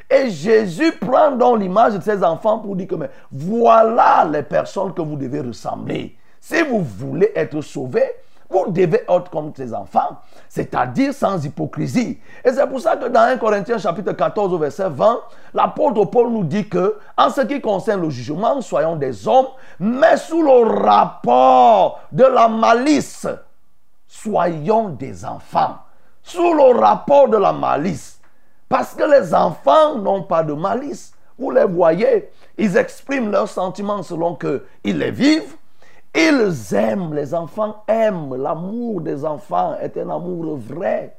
et 0.10 0.30
Jésus 0.30 0.92
prend 0.94 1.32
donc 1.32 1.60
l'image 1.60 1.94
de 1.94 2.02
ses 2.02 2.24
enfants 2.24 2.60
pour 2.60 2.76
dire 2.76 2.88
que 2.88 2.96
voilà 3.32 4.28
les 4.32 4.44
personnes 4.44 4.94
que 4.94 5.02
vous 5.02 5.16
devez 5.16 5.42
ressembler. 5.42 6.16
Si 6.40 6.62
vous 6.62 6.82
voulez 6.82 7.32
être 7.36 7.62
sauvés, 7.62 8.12
vous 8.54 8.72
devez 8.72 9.04
être 9.10 9.30
comme 9.32 9.52
ces 9.56 9.74
enfants, 9.74 10.18
c'est-à-dire 10.48 11.14
sans 11.14 11.44
hypocrisie. 11.44 12.20
Et 12.46 12.52
c'est 12.52 12.68
pour 12.68 12.80
ça 12.80 12.96
que 12.96 13.08
dans 13.08 13.22
1 13.22 13.38
Corinthiens 13.38 13.78
chapitre 13.78 14.14
14 14.14 14.60
verset 14.60 14.90
20, 14.90 15.20
l'apôtre 15.54 16.06
Paul 16.06 16.30
nous 16.30 16.44
dit 16.44 16.70
que 16.70 16.98
en 17.18 17.30
ce 17.30 17.42
qui 17.42 17.60
concerne 17.60 18.02
le 18.02 18.10
jugement, 18.10 18.62
soyons 18.62 18.96
des 18.96 19.28
hommes, 19.28 19.48
mais 19.80 20.18
sous 20.18 20.42
le 20.42 20.84
rapport 20.84 22.02
de 22.12 22.24
la 22.26 22.48
malice, 22.48 23.28
soyons 24.08 24.90
des 24.90 25.26
enfants. 25.26 25.78
Sous 26.22 26.54
le 26.54 26.80
rapport 26.80 27.28
de 27.28 27.38
la 27.38 27.52
malice. 27.52 28.20
Parce 28.70 28.94
que 28.94 29.04
les 29.04 29.34
enfants 29.34 29.96
n'ont 29.96 30.24
pas 30.24 30.44
de 30.44 30.54
malice. 30.54 31.14
Vous 31.38 31.52
les 31.52 31.66
voyez, 31.66 32.30
ils 32.58 32.78
expriment 32.78 33.32
leurs 33.32 33.50
sentiments 33.50 34.04
selon 34.04 34.36
qu'ils 34.36 34.98
les 34.98 35.12
vivent. 35.12 35.56
Ils 36.16 36.76
aiment, 36.76 37.14
les 37.14 37.34
enfants 37.34 37.84
aiment. 37.88 38.36
L'amour 38.36 39.02
des 39.02 39.26
enfants 39.26 39.76
est 39.82 39.98
un 39.98 40.10
amour 40.10 40.58
vrai. 40.58 41.16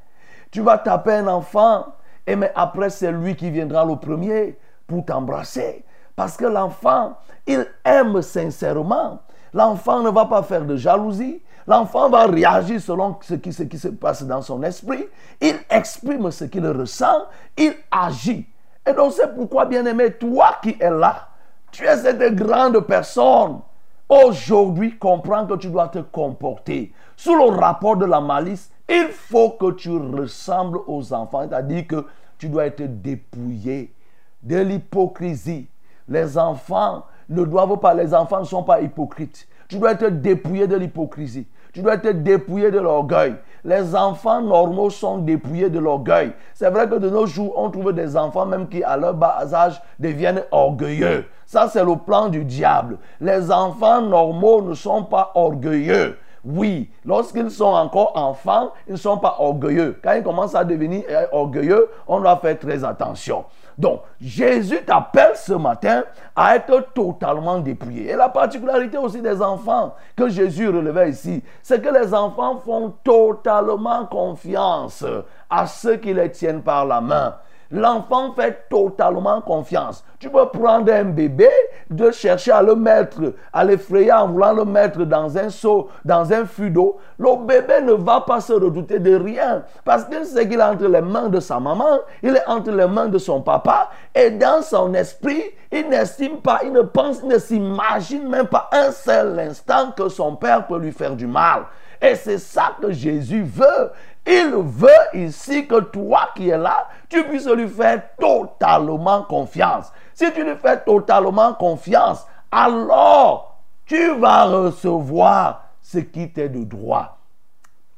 Tu 0.51 0.61
vas 0.61 0.79
taper 0.79 1.15
un 1.15 1.27
enfant, 1.27 1.87
et 2.27 2.37
mais 2.37 2.53
après 2.55 2.91
c'est 2.91 3.11
lui 3.11 3.35
qui 3.35 3.51
viendra 3.51 3.85
le 3.85 3.97
premier 3.97 4.57
pour 4.87 5.05
t'embrasser. 5.05 5.85
Parce 6.15 6.37
que 6.37 6.45
l'enfant, 6.45 7.17
il 7.47 7.67
aime 7.85 8.23
sincèrement. 8.23 9.21
L'enfant 9.53 10.03
ne 10.03 10.11
va 10.11 10.27
pas 10.27 10.43
faire 10.43 10.65
de 10.65 10.77
jalousie. 10.77 11.43
L'enfant 11.67 12.09
va 12.09 12.27
réagir 12.27 12.81
selon 12.81 13.17
ce 13.21 13.35
qui, 13.35 13.53
se 13.53 13.89
passe 13.89 14.23
dans 14.23 14.43
son 14.43 14.63
esprit. 14.63 15.07
Il 15.41 15.57
exprime 15.71 16.31
ce 16.31 16.45
qu'il 16.45 16.67
ressent. 16.67 17.25
Il 17.57 17.75
agit. 17.91 18.47
Et 18.87 18.93
donc 18.93 19.13
c'est 19.13 19.35
pourquoi, 19.35 19.65
bien-aimé, 19.65 20.13
toi 20.13 20.57
qui 20.63 20.77
es 20.79 20.91
là, 20.91 21.29
tu 21.73 21.85
es 21.85 21.97
cette 21.97 22.35
grande 22.35 22.79
personne. 22.81 23.61
Aujourd'hui, 24.08 24.99
comprends 24.99 25.46
que 25.46 25.54
tu 25.54 25.68
dois 25.68 25.88
te 25.88 25.99
comporter. 25.99 26.92
Sous 27.16 27.34
le 27.34 27.44
rapport 27.44 27.96
de 27.96 28.04
la 28.04 28.20
malice, 28.20 28.70
il 28.88 29.08
faut 29.11 29.50
que 29.50 29.73
tu 29.73 29.90
ressembles 29.90 30.78
aux 30.87 31.12
enfants. 31.12 31.49
C'est-à-dire 31.49 31.87
que 31.87 32.06
tu 32.37 32.49
dois 32.49 32.66
être 32.66 32.82
dépouillé 33.00 33.94
de 34.42 34.58
l'hypocrisie. 34.58 35.68
Les 36.06 36.37
enfants 36.37 37.06
ne 37.30 37.44
doivent 37.44 37.78
pas, 37.78 37.94
les 37.94 38.12
enfants 38.12 38.40
ne 38.40 38.44
sont 38.44 38.62
pas 38.62 38.82
hypocrites. 38.82 39.49
Tu 39.68 39.78
dois 39.78 39.92
être 39.92 40.08
dépouillé 40.08 40.66
de 40.66 40.76
l'hypocrisie. 40.76 41.46
Tu 41.73 41.80
dois 41.80 41.94
être 41.94 42.23
dépouillé 42.23 42.70
de 42.70 42.78
l'orgueil. 42.78 43.37
Les 43.64 43.97
enfants 43.97 44.42
normaux 44.42 44.90
sont 44.90 45.18
dépouillés 45.18 45.71
de 45.71 45.78
l'orgueil. 45.78 46.33
C'est 46.52 46.68
vrai 46.68 46.87
que 46.87 46.97
de 46.97 47.09
nos 47.09 47.25
jours, 47.25 47.54
on 47.56 47.71
trouve 47.71 47.94
des 47.94 48.14
enfants 48.14 48.44
même 48.44 48.68
qui, 48.68 48.85
à 48.85 48.97
leur 48.99 49.14
bas 49.14 49.38
âge, 49.54 49.80
deviennent 49.99 50.42
orgueilleux. 50.50 51.25
Ça, 51.47 51.68
c'est 51.68 51.83
le 51.83 51.97
plan 51.97 52.28
du 52.28 52.44
diable. 52.44 52.99
Les 53.21 53.50
enfants 53.50 54.02
normaux 54.02 54.61
ne 54.61 54.75
sont 54.75 55.04
pas 55.04 55.33
orgueilleux. 55.35 56.18
Oui, 56.44 56.90
lorsqu'ils 57.06 57.50
sont 57.50 57.64
encore 57.64 58.12
enfants, 58.16 58.73
ils 58.87 58.92
ne 58.92 58.99
sont 58.99 59.16
pas 59.16 59.37
orgueilleux. 59.38 59.99
Quand 60.04 60.12
ils 60.12 60.23
commencent 60.23 60.54
à 60.54 60.62
devenir 60.62 61.02
orgueilleux, 61.33 61.88
on 62.06 62.21
doit 62.21 62.37
faire 62.37 62.59
très 62.59 62.85
attention. 62.85 63.44
Donc, 63.76 64.02
Jésus 64.21 64.81
t'appelle 64.85 65.37
ce 65.37 65.52
matin 65.52 66.04
à 66.35 66.57
être 66.57 66.93
totalement 66.93 67.59
dépouillé. 67.59 68.11
Et 68.11 68.16
la 68.16 68.28
particularité 68.28 68.99
aussi 68.99 69.21
des 69.21 69.43
enfants 69.43 69.95
que 70.16 70.28
Jésus 70.28 70.69
relevait 70.69 71.11
ici, 71.11 71.43
c'est 71.62 71.83
que 71.83 71.88
les 71.88 72.14
enfants 72.14 72.59
font 72.59 72.95
totalement 73.02 74.07
confiance 74.07 75.04
à 75.50 75.66
ceux 75.66 75.97
qui 75.97 76.14
les 76.14 76.31
tiennent 76.31 76.62
par 76.62 76.87
la 76.87 77.00
main 77.00 77.35
l'enfant 77.75 78.33
fait 78.33 78.69
totalement 78.69 79.40
confiance. 79.40 80.04
Tu 80.25 80.31
peux 80.31 80.47
prendre 80.47 80.90
un 80.90 81.04
bébé, 81.04 81.50
de 81.90 82.11
chercher 82.11 82.52
à 82.52 82.62
le 82.62 82.75
mettre, 82.75 83.35
à 83.52 83.62
l'effrayer 83.62 84.11
en 84.11 84.28
voulant 84.28 84.54
le 84.54 84.64
mettre 84.64 85.04
dans 85.04 85.37
un 85.37 85.50
seau, 85.50 85.90
dans 86.02 86.33
un 86.33 86.47
fût 86.47 86.71
d'eau. 86.71 86.97
Le 87.19 87.45
bébé 87.45 87.83
ne 87.83 87.93
va 87.93 88.23
pas 88.23 88.40
se 88.40 88.54
redouter 88.54 88.99
de 89.00 89.16
rien 89.16 89.64
parce 89.85 90.04
qu'il 90.04 90.25
sait 90.25 90.49
qu'il 90.49 90.61
est 90.61 90.62
entre 90.62 90.87
les 90.87 91.02
mains 91.02 91.28
de 91.28 91.40
sa 91.40 91.61
maman, 91.61 91.99
il 92.23 92.35
est 92.35 92.49
entre 92.49 92.71
les 92.71 92.87
mains 92.87 93.09
de 93.09 93.19
son 93.19 93.43
papa 93.43 93.90
et 94.14 94.31
dans 94.31 94.62
son 94.62 94.95
esprit, 94.95 95.45
il 95.71 95.90
n'estime 95.90 96.38
pas, 96.38 96.61
il 96.64 96.73
ne 96.73 96.81
pense, 96.81 97.19
il 97.23 97.28
ne 97.28 97.37
s'imagine 97.38 98.26
même 98.26 98.47
pas 98.47 98.71
un 98.73 98.93
seul 98.93 99.38
instant 99.38 99.93
que 99.95 100.09
son 100.09 100.37
père 100.37 100.66
peut 100.66 100.78
lui 100.78 100.93
faire 100.93 101.16
du 101.16 101.26
mal. 101.26 101.64
Et 102.00 102.14
c'est 102.14 102.38
ça 102.38 102.73
que 102.81 102.93
Jésus 102.93 103.43
veut. 103.43 103.90
Il 104.26 104.54
veut 104.57 104.88
ici 105.26 105.66
que 105.66 105.81
toi 105.81 106.31
qui 106.35 106.49
es 106.49 106.57
là, 106.57 106.88
tu 107.11 107.23
puisses 107.25 107.47
lui 107.47 107.69
faire 107.69 108.02
totalement 108.19 109.23
confiance. 109.23 109.93
Si 110.14 110.33
tu 110.33 110.44
lui 110.44 110.56
fais 110.56 110.80
totalement 110.80 111.52
confiance, 111.54 112.26
alors 112.50 113.59
tu 113.85 114.14
vas 114.18 114.44
recevoir 114.44 115.64
ce 115.83 115.99
qui 115.99 116.30
t'est 116.30 116.49
de 116.49 116.64
droit. 116.64 117.18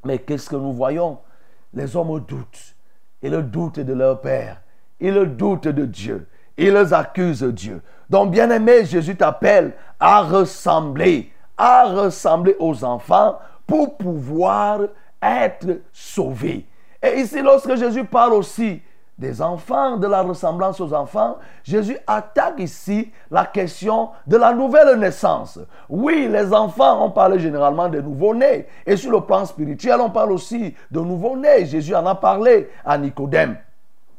Mais 0.05 0.19
qu'est-ce 0.19 0.49
que 0.49 0.57
nous 0.57 0.73
voyons? 0.73 1.19
Les 1.75 1.95
hommes 1.95 2.21
doutent. 2.21 2.75
Ils 3.23 3.43
doutent 3.43 3.81
de 3.81 3.93
leur 3.93 4.21
Père. 4.21 4.61
Ils 4.99 5.37
doutent 5.37 5.69
de 5.69 5.85
Dieu. 5.85 6.27
Ils 6.57 6.95
accusent 6.95 7.43
Dieu. 7.43 7.83
Donc, 8.09 8.31
bien-aimé, 8.31 8.85
Jésus 8.85 9.17
t'appelle 9.17 9.75
à 10.01 10.23
ressembler, 10.23 11.33
à 11.59 11.85
ressembler 11.85 12.57
aux 12.59 12.83
enfants 12.85 13.39
pour 13.67 13.97
pouvoir 13.99 14.81
être 15.23 15.81
sauvé. 15.93 16.67
Et 17.03 17.21
ici, 17.21 17.43
lorsque 17.43 17.75
Jésus 17.77 18.05
parle 18.05 18.35
aussi 18.35 18.81
des 19.19 19.41
enfants, 19.41 19.97
de 19.97 20.07
la 20.07 20.23
ressemblance 20.23 20.81
aux 20.81 20.93
enfants, 20.93 21.39
Jésus 21.65 21.97
attaque 22.07 22.59
ici 22.59 23.11
la 23.31 23.47
question 23.47 24.11
de 24.27 24.37
la 24.37 24.53
nouvelle 24.53 24.99
naissance. 24.99 25.59
Oui, 25.89 26.29
les 26.31 26.53
enfants, 26.53 27.05
on 27.05 27.11
parle 27.11 27.39
généralement 27.39 27.89
de 27.89 28.01
nouveau-nés. 28.01 28.67
Et 28.85 28.97
sur 28.97 29.11
le 29.11 29.23
plan 29.23 29.47
spirituel, 29.47 30.01
on 30.01 30.11
parle 30.11 30.33
aussi 30.33 30.75
de 30.91 31.01
nouveau-nés. 31.01 31.67
Jésus 31.67 31.95
en 31.95 32.07
a 32.07 32.15
parlé 32.15 32.71
à 32.85 32.99
Nicodème. 32.99 33.57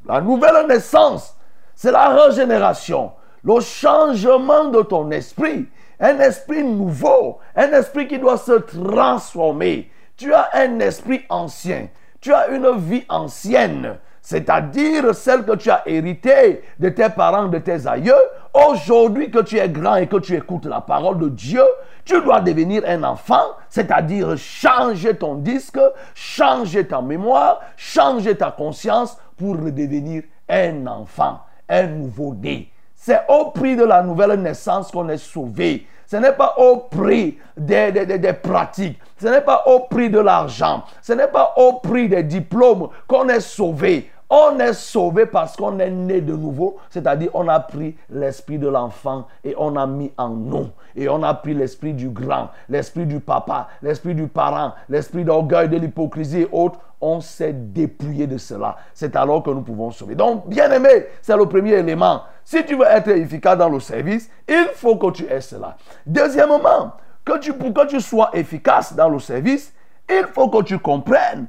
La 0.07 0.21
nouvelle 0.21 0.65
naissance, 0.67 1.35
c'est 1.75 1.91
la 1.91 2.09
régénération, 2.09 3.11
le 3.43 3.59
changement 3.59 4.65
de 4.65 4.81
ton 4.81 5.11
esprit. 5.11 5.67
Un 5.99 6.19
esprit 6.19 6.63
nouveau, 6.63 7.39
un 7.55 7.71
esprit 7.71 8.07
qui 8.07 8.19
doit 8.19 8.37
se 8.37 8.51
transformer 8.51 9.89
tu 10.17 10.33
as 10.33 10.49
un 10.53 10.79
esprit 10.79 11.23
ancien, 11.29 11.87
tu 12.19 12.33
as 12.33 12.49
une 12.49 12.75
vie 12.77 13.05
ancienne, 13.07 13.97
c'est-à-dire 14.27 15.15
celle 15.15 15.45
que 15.45 15.55
tu 15.55 15.69
as 15.69 15.83
héritée 15.85 16.61
de 16.79 16.89
tes 16.89 17.07
parents, 17.07 17.47
de 17.47 17.59
tes 17.59 17.87
aïeux. 17.87 18.11
Aujourd'hui 18.53 19.31
que 19.31 19.39
tu 19.39 19.57
es 19.57 19.69
grand 19.69 19.95
et 19.95 20.07
que 20.07 20.17
tu 20.17 20.35
écoutes 20.35 20.65
la 20.65 20.81
parole 20.81 21.17
de 21.17 21.29
Dieu, 21.29 21.63
tu 22.03 22.21
dois 22.21 22.41
devenir 22.41 22.83
un 22.85 23.03
enfant, 23.03 23.55
c'est-à-dire 23.69 24.37
changer 24.37 25.15
ton 25.15 25.35
disque, 25.35 25.79
changer 26.13 26.85
ta 26.85 27.01
mémoire, 27.01 27.61
changer 27.77 28.35
ta 28.35 28.51
conscience 28.51 29.17
pour 29.37 29.55
devenir 29.55 30.23
un 30.49 30.85
enfant, 30.87 31.39
un 31.69 31.87
nouveau-né. 31.87 32.69
C'est 32.95 33.21
au 33.29 33.51
prix 33.51 33.77
de 33.77 33.85
la 33.85 34.03
nouvelle 34.03 34.41
naissance 34.41 34.91
qu'on 34.91 35.07
est 35.07 35.15
sauvé. 35.15 35.87
Ce 36.05 36.17
n'est 36.17 36.33
pas 36.33 36.55
au 36.57 36.77
prix 36.77 37.37
des, 37.55 37.91
des, 37.91 38.33
pratiques. 38.33 38.99
Ce 39.17 39.27
n'est 39.27 39.41
pas 39.41 39.63
au 39.67 39.81
prix 39.81 40.09
de 40.09 40.19
l'argent. 40.19 40.83
Ce 41.01 41.13
n'est 41.13 41.27
pas 41.27 41.53
au 41.57 41.73
prix 41.73 42.07
des 42.07 42.23
diplômes 42.23 42.89
qu'on 43.07 43.27
est 43.27 43.41
sauvé. 43.41 44.09
On 44.29 44.59
est 44.59 44.73
sauvé 44.73 45.25
parce 45.25 45.55
qu'on 45.55 45.79
est 45.79 45.89
né 45.89 46.19
de 46.19 46.35
nouveau, 46.35 46.77
c'est-à-dire 46.89 47.29
on 47.33 47.47
a 47.47 47.61
pris 47.61 47.95
l'esprit 48.09 48.59
de 48.59 48.67
l'enfant 48.67 49.25
et 49.45 49.55
on 49.57 49.77
a 49.77 49.87
mis 49.87 50.11
en 50.17 50.29
nous. 50.29 50.67
Et 50.97 51.07
on 51.07 51.23
a 51.23 51.33
pris 51.33 51.53
l'esprit 51.53 51.93
du 51.93 52.09
grand, 52.09 52.49
l'esprit 52.67 53.05
du 53.05 53.21
papa, 53.21 53.69
l'esprit 53.81 54.15
du 54.15 54.27
parent, 54.27 54.73
l'esprit 54.89 55.23
d'orgueil, 55.23 55.69
de 55.69 55.77
l'hypocrisie 55.77 56.41
et 56.41 56.49
autres. 56.51 56.77
On 56.99 57.21
s'est 57.21 57.53
dépouillé 57.53 58.27
de 58.27 58.37
cela. 58.37 58.75
C'est 58.93 59.15
alors 59.15 59.43
que 59.43 59.51
nous 59.51 59.61
pouvons 59.61 59.91
sauver. 59.91 60.15
Donc, 60.15 60.49
bien 60.49 60.69
aimé, 60.71 61.05
c'est 61.21 61.37
le 61.37 61.45
premier 61.45 61.73
élément. 61.73 62.23
Si 62.43 62.65
tu 62.65 62.75
veux 62.75 62.87
être 62.87 63.09
efficace 63.09 63.57
dans 63.57 63.69
le 63.69 63.79
service, 63.79 64.29
il 64.49 64.67
faut 64.73 64.97
que 64.97 65.11
tu 65.11 65.25
aies 65.27 65.41
cela. 65.41 65.77
Deuxièmement, 66.05 66.93
que 67.23 67.37
tu, 67.37 67.53
pour 67.53 67.73
que 67.73 67.85
tu 67.85 68.01
sois 68.01 68.31
efficace 68.33 68.93
dans 68.93 69.09
le 69.09 69.19
service, 69.19 69.73
il 70.09 70.25
faut 70.33 70.49
que 70.49 70.63
tu 70.63 70.79
comprennes 70.79 71.47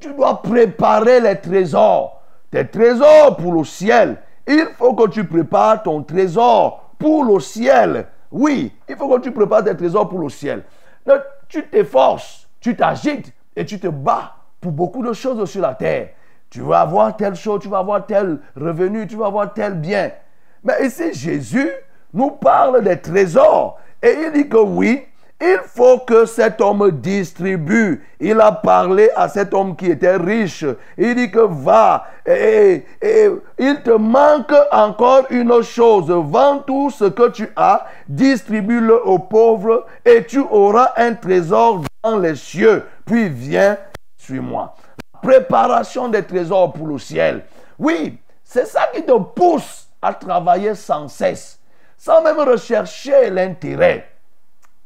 tu 0.00 0.12
dois 0.14 0.42
préparer 0.42 1.20
les 1.20 1.36
trésors. 1.40 2.22
Tes 2.50 2.66
trésors 2.66 3.36
pour 3.36 3.52
le 3.52 3.64
ciel. 3.64 4.18
Il 4.46 4.66
faut 4.76 4.94
que 4.94 5.08
tu 5.08 5.24
prépares 5.24 5.82
ton 5.82 6.02
trésor 6.02 6.90
pour 6.98 7.24
le 7.24 7.40
ciel. 7.40 8.06
Oui, 8.30 8.72
il 8.88 8.96
faut 8.96 9.08
que 9.08 9.20
tu 9.20 9.32
prépares 9.32 9.64
tes 9.64 9.76
trésors 9.76 10.08
pour 10.08 10.18
le 10.18 10.28
ciel. 10.28 10.64
tu 11.48 11.66
t'efforces, 11.68 12.48
tu 12.60 12.76
t'agites 12.76 13.32
et 13.56 13.64
tu 13.64 13.78
te 13.78 13.88
bats 13.88 14.34
pour 14.60 14.72
beaucoup 14.72 15.04
de 15.04 15.12
choses 15.12 15.48
sur 15.48 15.62
la 15.62 15.74
terre. 15.74 16.10
Tu 16.50 16.60
vas 16.60 16.80
avoir 16.80 17.16
telle 17.16 17.34
chose, 17.34 17.60
tu 17.60 17.68
vas 17.68 17.78
avoir 17.78 18.06
tel 18.06 18.38
revenu, 18.56 19.06
tu 19.06 19.16
vas 19.16 19.26
avoir 19.26 19.52
tel 19.52 19.74
bien. 19.74 20.10
Mais 20.62 20.86
ici, 20.86 21.12
Jésus 21.12 21.70
nous 22.12 22.30
parle 22.30 22.82
des 22.82 23.00
trésors. 23.00 23.78
Et 24.02 24.14
il 24.24 24.32
dit 24.32 24.48
que 24.48 24.56
oui, 24.56 25.04
il 25.40 25.58
faut 25.66 25.98
que 25.98 26.26
cet 26.26 26.60
homme 26.60 26.90
distribue. 26.92 28.04
Il 28.20 28.40
a 28.40 28.52
parlé 28.52 29.10
à 29.16 29.28
cet 29.28 29.52
homme 29.52 29.74
qui 29.76 29.90
était 29.90 30.16
riche. 30.16 30.64
Il 30.96 31.14
dit 31.16 31.30
que 31.30 31.40
va. 31.40 32.06
Et, 32.24 32.84
il 33.58 33.82
te 33.82 33.90
manque 33.90 34.54
encore 34.70 35.26
une 35.30 35.60
chose. 35.62 36.08
Vends 36.08 36.58
tout 36.58 36.90
ce 36.90 37.04
que 37.04 37.28
tu 37.30 37.48
as, 37.56 37.84
distribue-le 38.08 39.06
aux 39.06 39.18
pauvres 39.18 39.86
et 40.04 40.24
tu 40.24 40.38
auras 40.38 40.92
un 40.96 41.14
trésor 41.14 41.82
dans 42.02 42.18
les 42.18 42.36
cieux. 42.36 42.84
Puis 43.04 43.28
viens, 43.28 43.76
suis-moi. 44.16 44.74
Préparation 45.20 46.08
des 46.08 46.22
trésors 46.22 46.72
pour 46.72 46.86
le 46.86 46.98
ciel. 46.98 47.44
Oui, 47.78 48.18
c'est 48.44 48.66
ça 48.66 48.88
qui 48.94 49.02
te 49.02 49.18
pousse 49.18 49.88
à 50.00 50.14
travailler 50.14 50.74
sans 50.74 51.08
cesse, 51.08 51.58
sans 51.96 52.22
même 52.22 52.38
rechercher 52.38 53.30
l'intérêt. 53.30 54.13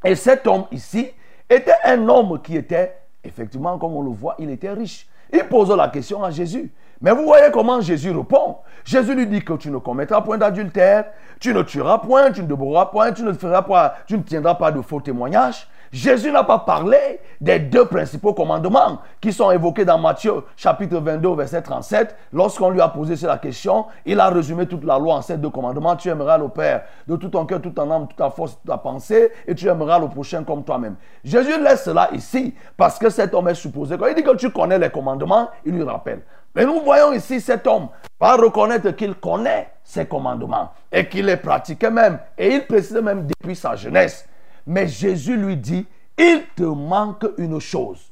Et 0.04 0.14
cet 0.14 0.46
homme 0.46 0.64
ici 0.70 1.08
était 1.48 1.74
un 1.84 2.08
homme 2.08 2.40
qui 2.42 2.56
était, 2.56 2.96
effectivement, 3.24 3.78
comme 3.78 3.96
on 3.96 4.02
le 4.02 4.10
voit, 4.10 4.36
il 4.38 4.50
était 4.50 4.72
riche. 4.72 5.08
Il 5.32 5.44
pose 5.44 5.70
la 5.70 5.88
question 5.88 6.22
à 6.22 6.30
Jésus. 6.30 6.72
Mais 7.00 7.12
vous 7.12 7.24
voyez 7.24 7.50
comment 7.52 7.80
Jésus 7.80 8.10
répond. 8.10 8.56
Jésus 8.84 9.14
lui 9.14 9.26
dit 9.26 9.44
que 9.44 9.52
tu 9.54 9.70
ne 9.70 9.78
commettras 9.78 10.20
point 10.22 10.38
d'adultère, 10.38 11.06
tu 11.38 11.54
ne 11.54 11.62
tueras 11.62 11.98
point, 11.98 12.32
tu 12.32 12.42
ne 12.42 12.46
débourras 12.46 12.86
point, 12.86 13.12
tu 13.12 13.22
ne, 13.22 13.32
feras 13.32 13.62
pas, 13.62 13.96
tu 14.06 14.16
ne 14.16 14.22
tiendras 14.22 14.54
pas 14.54 14.72
de 14.72 14.80
faux 14.80 15.00
témoignages. 15.00 15.68
Jésus 15.92 16.30
n'a 16.30 16.44
pas 16.44 16.58
parlé 16.58 17.20
des 17.40 17.58
deux 17.58 17.86
principaux 17.86 18.34
commandements 18.34 18.98
qui 19.20 19.32
sont 19.32 19.50
évoqués 19.50 19.84
dans 19.84 19.98
Matthieu 19.98 20.42
chapitre 20.56 20.98
22 20.98 21.34
verset 21.34 21.62
37. 21.62 22.14
Lorsqu'on 22.32 22.70
lui 22.70 22.80
a 22.80 22.88
posé 22.88 23.14
la 23.26 23.38
question, 23.38 23.86
il 24.04 24.20
a 24.20 24.28
résumé 24.28 24.66
toute 24.66 24.84
la 24.84 24.98
loi 24.98 25.14
en 25.14 25.22
ces 25.22 25.38
deux 25.38 25.50
commandements. 25.50 25.96
Tu 25.96 26.08
aimeras 26.08 26.36
le 26.36 26.48
Père 26.48 26.82
de 27.06 27.16
tout 27.16 27.28
ton 27.28 27.46
cœur, 27.46 27.60
toute 27.60 27.74
ton 27.74 27.90
âme, 27.90 28.06
toute 28.06 28.16
ta 28.16 28.30
force, 28.30 28.52
toute 28.52 28.66
ta 28.66 28.78
pensée 28.78 29.32
et 29.46 29.54
tu 29.54 29.68
aimeras 29.68 29.98
le 29.98 30.08
prochain 30.08 30.44
comme 30.44 30.62
toi-même. 30.62 30.96
Jésus 31.24 31.58
laisse 31.62 31.84
cela 31.84 32.10
ici 32.12 32.54
parce 32.76 32.98
que 32.98 33.08
cet 33.08 33.32
homme 33.34 33.48
est 33.48 33.54
supposé. 33.54 33.96
Quand 33.96 34.06
il 34.06 34.14
dit 34.14 34.22
que 34.22 34.36
tu 34.36 34.50
connais 34.50 34.78
les 34.78 34.90
commandements, 34.90 35.48
il 35.64 35.74
lui 35.74 35.82
rappelle. 35.84 36.22
Mais 36.54 36.64
nous 36.64 36.80
voyons 36.80 37.12
ici 37.12 37.40
cet 37.40 37.66
homme 37.66 37.88
va 38.20 38.36
reconnaître 38.36 38.90
qu'il 38.90 39.14
connaît 39.14 39.70
ces 39.84 40.06
commandements 40.06 40.72
et 40.92 41.08
qu'il 41.08 41.26
les 41.26 41.36
pratiquait 41.36 41.90
même. 41.90 42.18
Et 42.36 42.54
il 42.54 42.66
précise 42.66 42.96
même 42.96 43.26
depuis 43.26 43.56
sa 43.56 43.76
jeunesse. 43.76 44.28
Mais 44.66 44.86
Jésus 44.86 45.36
lui 45.36 45.56
dit, 45.56 45.86
il 46.16 46.42
te 46.56 46.62
manque 46.62 47.26
une 47.38 47.60
chose. 47.60 48.10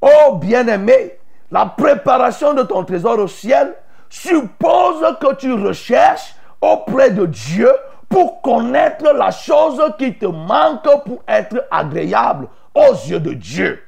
Oh 0.00 0.36
bien-aimé, 0.36 1.18
la 1.50 1.66
préparation 1.66 2.54
de 2.54 2.62
ton 2.62 2.84
trésor 2.84 3.18
au 3.18 3.28
ciel 3.28 3.74
suppose 4.08 5.04
que 5.20 5.34
tu 5.34 5.52
recherches 5.52 6.34
auprès 6.60 7.10
de 7.10 7.26
Dieu 7.26 7.70
pour 8.08 8.40
connaître 8.42 9.12
la 9.12 9.30
chose 9.30 9.82
qui 9.98 10.14
te 10.14 10.26
manque 10.26 10.82
pour 11.04 11.22
être 11.26 11.66
agréable 11.70 12.48
aux 12.74 12.92
yeux 13.08 13.20
de 13.20 13.32
Dieu. 13.32 13.82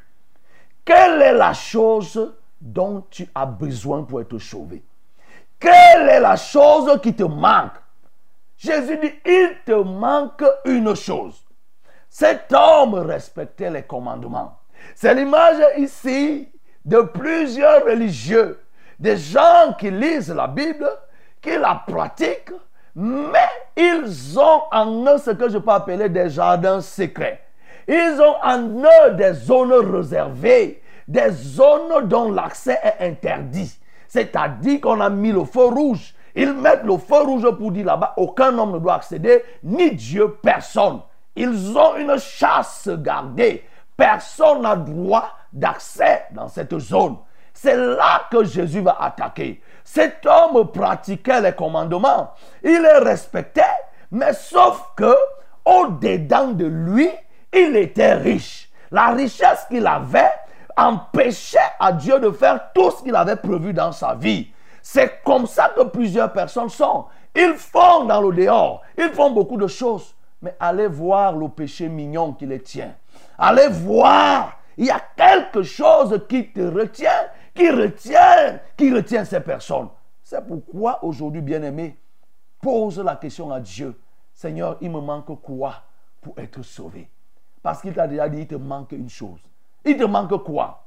Quelle 0.84 1.22
est 1.22 1.34
la 1.34 1.52
chose 1.52 2.34
dont 2.60 3.04
tu 3.10 3.28
as 3.34 3.46
besoin 3.46 4.02
pour 4.02 4.20
être 4.20 4.38
sauvé? 4.38 4.82
Quelle 5.60 6.08
est 6.08 6.20
la 6.20 6.36
chose 6.36 6.98
qui 7.02 7.14
te 7.14 7.24
manque? 7.24 7.72
Jésus 8.56 8.98
dit, 8.98 9.12
il 9.24 9.50
te 9.64 9.72
manque 9.72 10.44
une 10.64 10.94
chose. 10.94 11.44
Cet 12.08 12.52
homme 12.52 12.94
respectait 12.94 13.70
les 13.70 13.82
commandements. 13.82 14.58
C'est 14.94 15.14
l'image 15.14 15.62
ici 15.76 16.48
de 16.84 17.00
plusieurs 17.00 17.84
religieux, 17.84 18.60
des 18.98 19.16
gens 19.16 19.74
qui 19.78 19.90
lisent 19.90 20.32
la 20.32 20.46
Bible, 20.46 20.88
qui 21.40 21.56
la 21.56 21.82
pratiquent, 21.86 22.52
mais 22.94 23.48
ils 23.76 24.38
ont 24.38 24.62
en 24.72 25.04
eux 25.06 25.18
ce 25.18 25.30
que 25.30 25.48
je 25.48 25.58
peux 25.58 25.70
appeler 25.70 26.08
des 26.08 26.30
jardins 26.30 26.80
secrets. 26.80 27.40
Ils 27.86 28.20
ont 28.20 28.36
en 28.42 28.82
eux 28.82 29.14
des 29.14 29.34
zones 29.34 29.72
réservées, 29.72 30.82
des 31.06 31.30
zones 31.30 32.06
dont 32.08 32.30
l'accès 32.32 32.78
est 32.82 33.06
interdit. 33.06 33.78
C'est-à-dire 34.08 34.80
qu'on 34.80 35.00
a 35.00 35.10
mis 35.10 35.32
le 35.32 35.44
feu 35.44 35.66
rouge. 35.66 36.14
Ils 36.34 36.52
mettent 36.52 36.84
le 36.84 36.98
feu 36.98 37.22
rouge 37.22 37.48
pour 37.56 37.72
dire 37.72 37.86
là-bas, 37.86 38.14
aucun 38.16 38.56
homme 38.58 38.72
ne 38.72 38.78
doit 38.78 38.94
accéder, 38.94 39.42
ni 39.62 39.92
Dieu, 39.92 40.36
personne. 40.42 41.00
Ils 41.40 41.78
ont 41.78 41.94
une 41.96 42.18
chasse 42.18 42.88
gardée. 42.88 43.64
Personne 43.96 44.62
n'a 44.62 44.74
droit 44.74 45.30
d'accès 45.52 46.24
dans 46.32 46.48
cette 46.48 46.76
zone. 46.80 47.16
C'est 47.54 47.76
là 47.76 48.22
que 48.28 48.42
Jésus 48.42 48.80
va 48.80 48.96
attaquer. 49.00 49.62
Cet 49.84 50.26
homme 50.26 50.66
pratiquait 50.72 51.40
les 51.40 51.52
commandements. 51.52 52.32
Il 52.64 52.82
les 52.82 52.98
respectait, 52.98 53.62
mais 54.10 54.32
sauf 54.32 54.82
que 54.96 55.14
au-dedans 55.64 56.48
de 56.48 56.66
lui, 56.66 57.08
il 57.52 57.76
était 57.76 58.14
riche. 58.14 58.68
La 58.90 59.10
richesse 59.10 59.64
qu'il 59.68 59.86
avait 59.86 60.32
empêchait 60.76 61.58
à 61.78 61.92
Dieu 61.92 62.18
de 62.18 62.32
faire 62.32 62.72
tout 62.74 62.90
ce 62.90 63.04
qu'il 63.04 63.14
avait 63.14 63.36
prévu 63.36 63.72
dans 63.72 63.92
sa 63.92 64.14
vie. 64.14 64.50
C'est 64.82 65.22
comme 65.24 65.46
ça 65.46 65.70
que 65.76 65.84
plusieurs 65.84 66.32
personnes 66.32 66.68
sont. 66.68 67.04
Ils 67.36 67.54
font 67.54 68.06
dans 68.06 68.22
le 68.22 68.34
dehors, 68.34 68.82
ils 68.96 69.10
font 69.10 69.30
beaucoup 69.30 69.56
de 69.56 69.68
choses, 69.68 70.14
mais 70.40 70.56
allez 70.60 70.86
voir 70.86 71.36
le 71.36 71.48
péché 71.48 71.88
mignon 71.88 72.32
qui 72.32 72.46
les 72.46 72.60
tient. 72.60 72.94
Allez 73.36 73.68
voir, 73.68 74.58
il 74.76 74.86
y 74.86 74.90
a 74.90 75.00
quelque 75.16 75.62
chose 75.62 76.20
qui 76.28 76.52
te 76.52 76.60
retient, 76.60 77.28
qui 77.54 77.70
retient, 77.70 78.60
qui 78.76 78.92
retient 78.92 79.24
ces 79.24 79.40
personnes. 79.40 79.88
C'est 80.22 80.46
pourquoi 80.46 81.04
aujourd'hui, 81.04 81.40
bien-aimé, 81.40 81.98
pose 82.60 82.98
la 83.00 83.16
question 83.16 83.50
à 83.50 83.60
Dieu. 83.60 83.98
Seigneur, 84.32 84.76
il 84.80 84.90
me 84.90 85.00
manque 85.00 85.40
quoi 85.42 85.82
pour 86.20 86.38
être 86.38 86.62
sauvé? 86.62 87.10
Parce 87.62 87.80
qu'il 87.80 87.94
t'a 87.94 88.06
déjà 88.06 88.28
dit, 88.28 88.40
il 88.40 88.46
te 88.46 88.54
manque 88.54 88.92
une 88.92 89.08
chose. 89.08 89.40
Il 89.84 89.96
te 89.96 90.04
manque 90.04 90.44
quoi? 90.44 90.84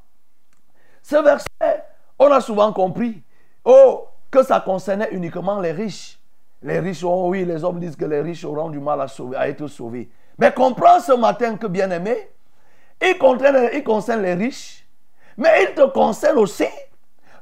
Ce 1.02 1.16
verset, 1.16 1.84
on 2.20 2.32
a 2.32 2.40
souvent 2.40 2.72
compris 2.72 3.24
oh, 3.66 4.08
que 4.30 4.44
ça 4.44 4.62
concernait 4.62 5.10
uniquement 5.12 5.60
les 5.60 5.72
riches. 5.72 6.21
Les 6.62 6.80
riches, 6.80 7.04
oh 7.04 7.30
oui, 7.30 7.43
les 7.45 7.63
hommes 7.63 7.80
disent 7.80 7.95
que 7.95 8.06
les 8.06 8.21
riches 8.21 8.45
auront 8.45 8.69
du 8.69 8.80
mal 8.80 9.02
à, 9.02 9.08
à 9.38 9.47
être 9.47 9.67
sauvés. 9.67 10.10
Mais 10.38 10.52
comprends 10.54 11.00
ce 11.00 11.13
matin 11.13 11.58
que, 11.58 11.67
bien-aimé, 11.67 12.30
il 13.02 13.17
concerne, 13.17 14.21
les 14.21 14.34
riches, 14.36 14.88
mais 15.38 15.63
il 15.63 15.74
te 15.74 15.88
concerne 15.91 16.38
aussi. 16.38 16.67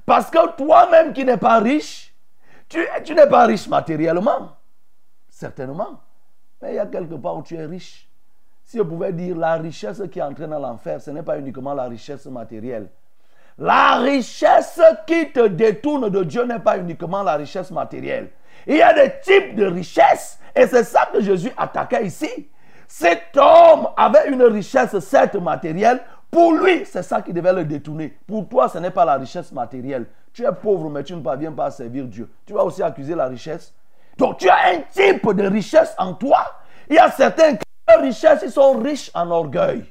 Parce 0.06 0.30
que 0.30 0.56
toi-même 0.56 1.12
qui 1.14 1.26
n'es 1.26 1.38
pas 1.38 1.60
riche, 1.60 2.16
tu, 2.70 2.80
tu 3.04 3.14
n'es 3.14 3.28
pas 3.28 3.46
riche 3.46 3.68
matériellement, 3.68 4.56
certainement. 5.28 6.00
Mais 6.62 6.74
il 6.74 6.76
y 6.76 6.80
a 6.80 6.86
quelque 6.86 7.16
part 7.16 7.38
où 7.38 7.44
tu 7.44 7.56
es 7.56 7.66
riche. 7.66 8.10
si 8.70 8.78
je 8.78 8.84
pouvais 8.84 9.12
dire 9.12 9.36
la 9.36 9.56
richesse 9.56 10.02
qui 10.12 10.22
entraîne 10.22 10.52
dans 10.52 10.60
l'enfer, 10.60 11.02
ce 11.02 11.10
n'est 11.10 11.24
pas 11.24 11.40
uniquement 11.40 11.74
la 11.74 11.86
richesse 11.86 12.28
matérielle. 12.28 12.90
La 13.58 13.98
richesse 13.98 14.80
qui 15.08 15.32
te 15.32 15.48
détourne 15.48 16.10
de 16.10 16.24
Dieu 16.24 16.46
n'est 16.46 16.60
pas 16.60 16.78
uniquement 16.78 17.24
la 17.24 17.36
richesse 17.36 17.72
matérielle. 17.72 18.30
Il 18.68 18.78
y 18.78 18.82
a 18.82 18.94
des 18.94 19.20
types 19.22 19.56
de 19.56 19.66
richesses. 19.66 20.40
Et 20.56 20.68
c'est 20.68 20.84
ça 20.84 21.10
que 21.12 21.22
Jésus 21.22 21.52
attaquait 21.58 22.06
ici. 22.06 22.50
Cet 22.88 23.38
homme 23.38 23.90
avait 23.96 24.30
une 24.30 24.44
richesse, 24.44 24.98
certes 25.00 25.36
matérielle. 25.36 26.02
Pour 26.32 26.54
lui, 26.54 26.86
c'est 26.86 27.04
ça 27.04 27.22
qui 27.22 27.34
devait 27.34 27.54
le 27.54 27.66
détourner. 27.66 28.18
Pour 28.28 28.48
toi, 28.48 28.70
ce 28.70 28.78
n'est 28.78 28.92
pas 28.92 29.06
la 29.06 29.16
richesse 29.16 29.52
matérielle. 29.52 30.06
Tu 30.34 30.44
es 30.44 30.52
pauvre, 30.52 30.90
mais 30.90 31.04
tu 31.04 31.16
ne 31.16 31.22
parviens 31.22 31.52
pas 31.52 31.66
à 31.66 31.72
servir 31.72 32.06
Dieu. 32.06 32.30
Tu 32.46 32.54
vas 32.54 32.64
aussi 32.64 32.84
accuser 32.84 33.16
la 33.16 33.28
richesse. 33.28 33.74
Donc, 34.18 34.38
tu 34.38 34.50
as 34.50 34.74
un 34.74 34.82
type 34.92 35.32
de 35.34 35.48
richesse 35.48 35.96
en 35.98 36.14
toi. 36.14 36.46
Il 36.90 36.96
y 36.96 37.00
a 37.00 37.10
certains 37.10 37.56
qui 37.56 37.64
richesses, 37.98 38.42
ils 38.44 38.52
sont 38.52 38.74
riches 38.80 39.10
en 39.14 39.30
orgueil. 39.32 39.86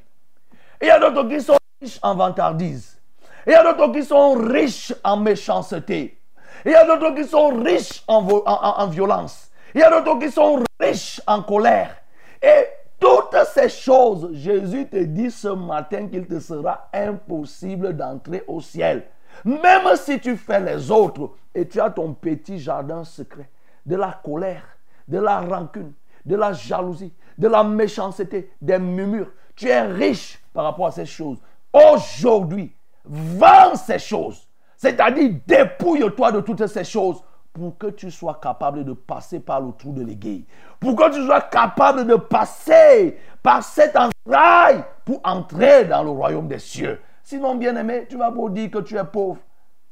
Il 0.80 0.86
y 0.86 0.90
a 0.90 0.98
d'autres 0.98 1.28
qui 1.28 1.40
sont 1.40 1.56
riches 1.80 1.98
en 2.02 2.14
vantardise. 2.14 2.98
Il 3.46 3.52
y 3.52 3.54
a 3.54 3.62
d'autres 3.62 3.92
qui 3.92 4.04
sont 4.04 4.34
riches 4.34 4.94
en 5.02 5.16
méchanceté. 5.16 6.17
Il 6.64 6.72
y 6.72 6.74
a 6.74 6.84
d'autres 6.84 7.14
qui 7.14 7.24
sont 7.24 7.48
riches 7.62 8.02
en, 8.06 8.26
en, 8.26 8.86
violence. 8.88 9.50
Il 9.74 9.80
y 9.80 9.84
a 9.84 9.90
d'autres 9.90 10.18
qui 10.18 10.30
sont 10.30 10.62
riches 10.80 11.20
en 11.26 11.42
colère. 11.42 11.96
Et 12.42 12.66
toutes 12.98 13.36
ces 13.54 13.68
choses, 13.68 14.30
Jésus 14.32 14.88
te 14.88 14.96
dit 14.96 15.30
ce 15.30 15.48
matin 15.48 16.08
qu'il 16.08 16.26
te 16.26 16.40
sera 16.40 16.88
impossible 16.92 17.96
d'entrer 17.96 18.44
au 18.46 18.60
ciel. 18.60 19.04
Même 19.44 19.96
si 19.96 20.18
tu 20.18 20.36
fais 20.36 20.60
les 20.60 20.90
autres 20.90 21.30
et 21.54 21.68
tu 21.68 21.80
as 21.80 21.90
ton 21.90 22.12
petit 22.12 22.58
jardin 22.58 23.04
secret, 23.04 23.48
de 23.86 23.96
la 23.96 24.20
colère, 24.24 24.64
de 25.06 25.18
la 25.18 25.40
rancune, 25.40 25.92
de 26.24 26.36
la 26.36 26.52
jalousie, 26.52 27.12
de 27.36 27.48
la 27.48 27.62
méchanceté, 27.62 28.52
des 28.60 28.78
murmures. 28.78 29.30
Tu 29.54 29.68
es 29.68 29.82
riche 29.82 30.42
par 30.52 30.64
rapport 30.64 30.86
à 30.86 30.92
ces 30.92 31.06
choses. 31.06 31.38
Aujourd'hui, 31.72 32.74
vends 33.04 33.76
ces 33.76 33.98
choses. 33.98 34.47
C'est-à-dire, 34.78 35.32
dépouille-toi 35.46 36.32
de 36.32 36.40
toutes 36.40 36.66
ces 36.66 36.84
choses 36.84 37.22
pour 37.52 37.76
que 37.76 37.88
tu 37.88 38.10
sois 38.10 38.38
capable 38.40 38.84
de 38.84 38.94
passer 38.94 39.40
par 39.40 39.60
le 39.60 39.72
trou 39.72 39.92
de 39.92 40.02
l'aiguille. 40.02 40.46
Pour 40.80 40.96
que 40.96 41.10
tu 41.12 41.26
sois 41.26 41.42
capable 41.42 42.06
de 42.06 42.14
passer 42.14 43.18
par 43.42 43.62
cette 43.62 43.96
entraille 43.96 44.82
pour 45.04 45.20
entrer 45.24 45.84
dans 45.84 46.02
le 46.02 46.10
royaume 46.10 46.48
des 46.48 46.60
cieux. 46.60 47.00
Sinon, 47.22 47.56
bien 47.56 47.76
aimé, 47.76 48.06
tu 48.08 48.16
vas 48.16 48.30
pas 48.30 48.48
dire 48.48 48.70
que 48.70 48.78
tu 48.78 48.96
es 48.96 49.04
pauvre. 49.04 49.40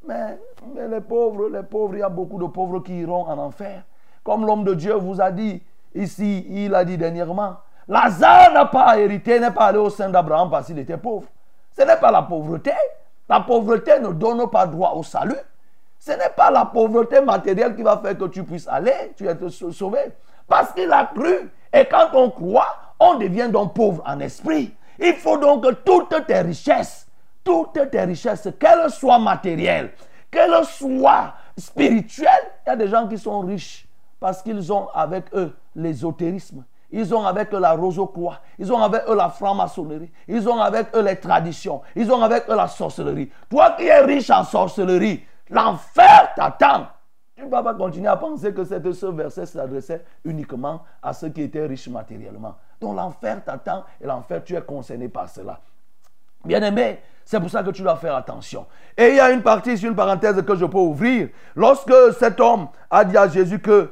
Mais, 0.08 0.38
mais 0.74 0.88
les 0.88 1.00
pauvres, 1.00 1.50
les 1.50 1.64
pauvres, 1.64 1.96
il 1.96 2.00
y 2.00 2.02
a 2.02 2.08
beaucoup 2.08 2.38
de 2.38 2.46
pauvres 2.46 2.80
qui 2.80 3.00
iront 3.00 3.26
en 3.26 3.36
enfer. 3.38 3.82
Comme 4.22 4.46
l'homme 4.46 4.64
de 4.64 4.74
Dieu 4.74 4.94
vous 4.94 5.20
a 5.20 5.30
dit, 5.30 5.60
Ici, 5.96 6.46
il 6.50 6.74
a 6.74 6.84
dit 6.84 6.98
dernièrement, 6.98 7.56
Lazare 7.88 8.52
n'a 8.52 8.66
pas 8.66 8.98
hérité, 8.98 9.40
n'est 9.40 9.50
pas 9.50 9.66
allé 9.66 9.78
au 9.78 9.88
sein 9.88 10.10
d'Abraham 10.10 10.50
parce 10.50 10.66
qu'il 10.66 10.78
était 10.78 10.98
pauvre. 10.98 11.26
Ce 11.76 11.82
n'est 11.82 11.96
pas 11.96 12.10
la 12.10 12.22
pauvreté. 12.22 12.72
La 13.28 13.40
pauvreté 13.40 13.98
ne 14.00 14.08
donne 14.08 14.48
pas 14.50 14.66
droit 14.66 14.92
au 14.94 15.02
salut. 15.02 15.34
Ce 15.98 16.12
n'est 16.12 16.30
pas 16.36 16.50
la 16.50 16.66
pauvreté 16.66 17.20
matérielle 17.20 17.74
qui 17.74 17.82
va 17.82 17.98
faire 17.98 18.16
que 18.16 18.26
tu 18.26 18.44
puisses 18.44 18.68
aller, 18.68 19.12
tu 19.16 19.26
es 19.26 19.34
sauvé. 19.72 19.98
Parce 20.46 20.72
qu'il 20.72 20.92
a 20.92 21.06
cru. 21.06 21.50
Et 21.72 21.84
quand 21.86 22.10
on 22.14 22.30
croit, 22.30 22.76
on 23.00 23.18
devient 23.18 23.48
donc 23.50 23.74
pauvre 23.74 24.02
en 24.06 24.20
esprit. 24.20 24.74
Il 24.98 25.14
faut 25.14 25.38
donc 25.38 25.64
que 25.64 25.72
toutes 25.72 26.26
tes 26.26 26.40
richesses, 26.40 27.06
toutes 27.42 27.90
tes 27.90 28.02
richesses, 28.02 28.48
qu'elles 28.58 28.90
soient 28.90 29.18
matérielles, 29.18 29.92
qu'elles 30.30 30.64
soient 30.64 31.34
spirituelles, 31.58 32.52
il 32.66 32.70
y 32.70 32.72
a 32.72 32.76
des 32.76 32.88
gens 32.88 33.08
qui 33.08 33.18
sont 33.18 33.40
riches 33.40 33.86
parce 34.20 34.42
qu'ils 34.42 34.72
ont 34.72 34.88
avec 34.94 35.24
eux 35.34 35.54
l'ésotérisme. 35.74 36.64
Ils 36.90 37.14
ont 37.14 37.24
avec 37.24 37.52
eux 37.52 37.58
la 37.58 37.72
rosocroix. 37.72 38.40
Ils 38.58 38.72
ont 38.72 38.80
avec 38.80 39.02
eux 39.08 39.16
la 39.16 39.28
franc-maçonnerie. 39.28 40.10
Ils 40.28 40.48
ont 40.48 40.60
avec 40.60 40.94
eux 40.94 41.02
les 41.02 41.16
traditions. 41.16 41.82
Ils 41.94 42.10
ont 42.12 42.22
avec 42.22 42.48
eux 42.48 42.54
la 42.54 42.68
sorcellerie. 42.68 43.30
Toi 43.50 43.72
qui 43.76 43.86
es 43.86 44.00
riche 44.00 44.30
en 44.30 44.44
sorcellerie, 44.44 45.24
l'enfer 45.50 46.32
t'attend. 46.36 46.86
Tu 47.34 47.44
ne 47.44 47.50
vas 47.50 47.62
pas 47.62 47.74
continuer 47.74 48.08
à 48.08 48.16
penser 48.16 48.54
que 48.54 48.64
ce 48.64 49.06
verset 49.06 49.46
s'adressait 49.46 50.04
uniquement 50.24 50.82
à 51.02 51.12
ceux 51.12 51.28
qui 51.28 51.42
étaient 51.42 51.66
riches 51.66 51.88
matériellement. 51.88 52.54
Donc 52.80 52.96
l'enfer 52.96 53.44
t'attend 53.44 53.84
et 54.00 54.06
l'enfer, 54.06 54.42
tu 54.42 54.56
es 54.56 54.62
concerné 54.62 55.08
par 55.08 55.28
cela. 55.28 55.60
Bien 56.44 56.62
aimé, 56.62 57.00
c'est 57.24 57.40
pour 57.40 57.50
ça 57.50 57.62
que 57.62 57.70
tu 57.70 57.82
dois 57.82 57.96
faire 57.96 58.14
attention. 58.14 58.66
Et 58.96 59.08
il 59.08 59.16
y 59.16 59.20
a 59.20 59.32
une 59.32 59.42
partie, 59.42 59.76
une 59.76 59.96
parenthèse 59.96 60.40
que 60.42 60.54
je 60.54 60.64
peux 60.64 60.78
ouvrir. 60.78 61.28
Lorsque 61.56 61.92
cet 62.18 62.40
homme 62.40 62.68
a 62.88 63.04
dit 63.04 63.16
à 63.16 63.28
Jésus 63.28 63.58
que, 63.58 63.90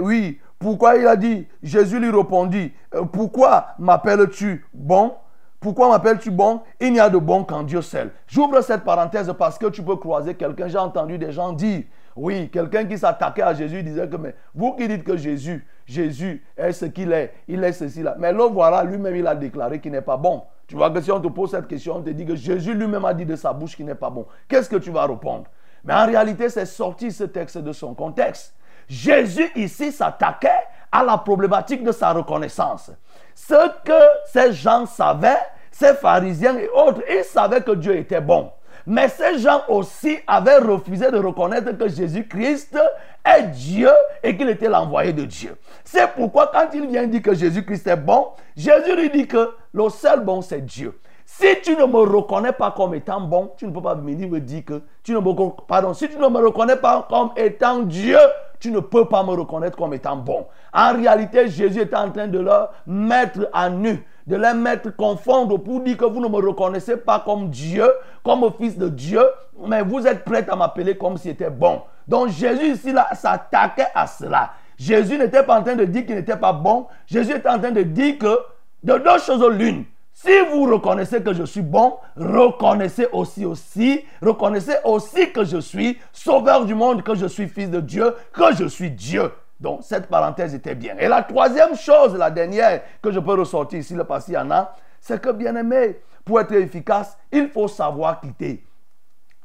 oui, 0.00 0.40
pourquoi 0.58 0.96
il 0.96 1.06
a 1.06 1.16
dit 1.16 1.46
Jésus 1.62 1.98
lui 1.98 2.10
répondit 2.10 2.72
euh, 2.94 3.04
Pourquoi 3.04 3.68
m'appelles-tu 3.78 4.66
bon? 4.72 5.14
Pourquoi 5.60 5.88
m'appelles-tu 5.88 6.30
bon? 6.30 6.60
Il 6.80 6.92
n'y 6.92 7.00
a 7.00 7.08
de 7.08 7.18
bon 7.18 7.44
qu'en 7.44 7.62
Dieu 7.62 7.82
seul. 7.82 8.12
J'ouvre 8.26 8.60
cette 8.60 8.84
parenthèse 8.84 9.32
parce 9.38 9.58
que 9.58 9.66
tu 9.66 9.82
peux 9.82 9.96
croiser 9.96 10.34
quelqu'un. 10.34 10.68
J'ai 10.68 10.78
entendu 10.78 11.18
des 11.18 11.32
gens 11.32 11.52
dire 11.52 11.84
oui, 12.16 12.48
quelqu'un 12.48 12.84
qui 12.84 12.96
s'attaquait 12.96 13.42
à 13.42 13.54
Jésus 13.54 13.82
disait 13.82 14.08
que, 14.08 14.16
mais 14.16 14.34
vous 14.54 14.74
qui 14.74 14.86
dites 14.86 15.02
que 15.02 15.16
Jésus, 15.16 15.66
Jésus 15.84 16.44
est 16.56 16.72
ce 16.72 16.84
qu'il 16.84 17.12
est, 17.12 17.32
il 17.48 17.62
est 17.64 17.72
ceci 17.72 18.02
là. 18.02 18.14
Mais 18.18 18.32
là, 18.32 18.48
voilà, 18.48 18.84
lui-même, 18.84 19.16
il 19.16 19.26
a 19.26 19.34
déclaré 19.34 19.80
qu'il 19.80 19.92
n'est 19.92 20.00
pas 20.00 20.16
bon. 20.16 20.42
Tu 20.66 20.76
vois 20.76 20.90
que 20.90 21.00
si 21.00 21.10
on 21.10 21.20
te 21.20 21.28
pose 21.28 21.50
cette 21.50 21.66
question, 21.66 21.96
on 21.96 22.02
te 22.02 22.10
dit 22.10 22.24
que 22.24 22.36
Jésus 22.36 22.74
lui-même 22.74 23.04
a 23.04 23.12
dit 23.12 23.26
de 23.26 23.36
sa 23.36 23.52
bouche 23.52 23.76
qu'il 23.76 23.86
n'est 23.86 23.94
pas 23.94 24.10
bon. 24.10 24.26
Qu'est-ce 24.48 24.70
que 24.70 24.76
tu 24.76 24.90
vas 24.90 25.06
répondre? 25.06 25.44
Mais 25.84 25.92
en 25.92 26.06
réalité, 26.06 26.48
c'est 26.48 26.66
sorti 26.66 27.10
ce 27.10 27.24
texte 27.24 27.58
de 27.58 27.72
son 27.72 27.94
contexte. 27.94 28.54
Jésus 28.88 29.50
ici 29.56 29.92
s'attaquait 29.92 30.48
à 30.90 31.02
la 31.02 31.18
problématique 31.18 31.82
de 31.82 31.92
sa 31.92 32.12
reconnaissance. 32.12 32.90
Ce 33.34 33.68
que 33.84 34.00
ces 34.32 34.52
gens 34.52 34.86
savaient, 34.86 35.40
ces 35.70 35.94
pharisiens 35.94 36.56
et 36.56 36.68
autres, 36.68 37.02
ils 37.10 37.24
savaient 37.24 37.62
que 37.62 37.72
Dieu 37.72 37.96
était 37.96 38.20
bon. 38.20 38.50
Mais 38.86 39.08
ces 39.08 39.38
gens 39.38 39.62
aussi 39.68 40.18
avaient 40.26 40.58
refusé 40.58 41.10
de 41.10 41.18
reconnaître 41.18 41.76
que 41.76 41.88
Jésus-Christ 41.88 42.78
est 43.24 43.42
Dieu 43.44 43.90
et 44.22 44.36
qu'il 44.36 44.48
était 44.50 44.68
l'envoyé 44.68 45.12
de 45.12 45.24
Dieu. 45.24 45.56
C'est 45.84 46.12
pourquoi 46.12 46.50
quand 46.52 46.68
il 46.74 46.86
vient 46.86 47.06
dire 47.06 47.22
que 47.22 47.34
Jésus-Christ 47.34 47.86
est 47.86 47.96
bon, 47.96 48.28
Jésus 48.56 48.94
lui 48.94 49.10
dit 49.10 49.26
que 49.26 49.54
le 49.72 49.88
seul 49.88 50.20
bon 50.20 50.42
c'est 50.42 50.64
Dieu. 50.64 50.98
Si 51.24 51.46
tu 51.62 51.74
ne 51.74 51.86
me 51.86 52.00
reconnais 52.00 52.52
pas 52.52 52.70
comme 52.70 52.94
étant 52.94 53.22
bon, 53.22 53.52
tu 53.56 53.66
ne 53.66 53.72
peux 53.72 53.80
pas 53.80 53.94
venir 53.94 54.28
me 54.28 54.40
dire 54.40 54.64
que 54.64 54.82
tu 55.02 55.12
ne 55.12 55.18
me 55.18 55.50
pardon, 55.66 55.94
si 55.94 56.08
tu 56.08 56.18
ne 56.18 56.28
me 56.28 56.38
reconnais 56.44 56.76
pas 56.76 57.06
comme 57.08 57.30
étant 57.36 57.80
Dieu, 57.80 58.18
tu 58.64 58.70
ne 58.70 58.80
peux 58.80 59.04
pas 59.04 59.22
me 59.22 59.32
reconnaître 59.32 59.76
comme 59.76 59.92
étant 59.92 60.16
bon. 60.16 60.46
En 60.72 60.94
réalité, 60.94 61.48
Jésus 61.48 61.80
est 61.80 61.94
en 61.94 62.10
train 62.10 62.28
de 62.28 62.38
leur 62.38 62.72
mettre 62.86 63.46
à 63.52 63.68
nu, 63.68 64.02
de 64.26 64.36
les 64.36 64.54
mettre 64.54 64.96
confondre 64.96 65.58
pour 65.58 65.80
dire 65.82 65.98
que 65.98 66.06
vous 66.06 66.18
ne 66.18 66.28
me 66.28 66.36
reconnaissez 66.36 66.96
pas 66.96 67.20
comme 67.20 67.50
Dieu, 67.50 67.86
comme 68.22 68.50
fils 68.58 68.78
de 68.78 68.88
Dieu, 68.88 69.20
mais 69.68 69.82
vous 69.82 70.06
êtes 70.06 70.24
prêts 70.24 70.48
à 70.48 70.56
m'appeler 70.56 70.96
comme 70.96 71.18
si 71.18 71.24
c'était 71.28 71.50
bon. 71.50 71.82
Donc 72.08 72.30
Jésus 72.30 72.72
ici 72.72 72.94
s'attaquait 73.12 73.88
à 73.94 74.06
cela. 74.06 74.52
Jésus 74.78 75.18
n'était 75.18 75.42
pas 75.42 75.60
en 75.60 75.62
train 75.62 75.76
de 75.76 75.84
dire 75.84 76.06
qu'il 76.06 76.14
n'était 76.14 76.38
pas 76.38 76.54
bon. 76.54 76.86
Jésus 77.04 77.32
était 77.32 77.50
en 77.50 77.58
train 77.58 77.70
de 77.70 77.82
dire 77.82 78.16
que 78.16 78.38
de 78.82 78.96
deux 78.96 79.18
choses 79.18 79.46
l'une. 79.58 79.84
Si 80.14 80.30
vous 80.48 80.70
reconnaissez 80.70 81.20
que 81.22 81.34
je 81.34 81.42
suis 81.42 81.60
bon, 81.60 81.96
reconnaissez 82.16 83.08
aussi 83.10 83.44
aussi, 83.44 84.04
reconnaissez 84.22 84.76
aussi 84.84 85.32
que 85.32 85.44
je 85.44 85.58
suis 85.58 85.98
sauveur 86.12 86.64
du 86.64 86.74
monde, 86.76 87.02
que 87.02 87.16
je 87.16 87.26
suis 87.26 87.48
fils 87.48 87.68
de 87.68 87.80
Dieu, 87.80 88.14
que 88.32 88.54
je 88.54 88.66
suis 88.66 88.92
Dieu. 88.92 89.32
Donc 89.58 89.80
cette 89.82 90.06
parenthèse 90.06 90.54
était 90.54 90.76
bien. 90.76 90.96
Et 90.98 91.08
la 91.08 91.24
troisième 91.24 91.74
chose, 91.74 92.16
la 92.16 92.30
dernière 92.30 92.82
que 93.02 93.10
je 93.10 93.18
peux 93.18 93.34
ressortir 93.34 93.80
ici, 93.80 93.94
le 93.94 94.04
passé 94.04 94.36
en 94.36 94.52
a, 94.52 94.76
c'est 95.00 95.20
que 95.20 95.30
bien 95.30 95.56
aimé, 95.56 96.00
pour 96.24 96.40
être 96.40 96.52
efficace, 96.52 97.18
il 97.32 97.48
faut 97.48 97.66
savoir 97.66 98.20
quitter. 98.20 98.64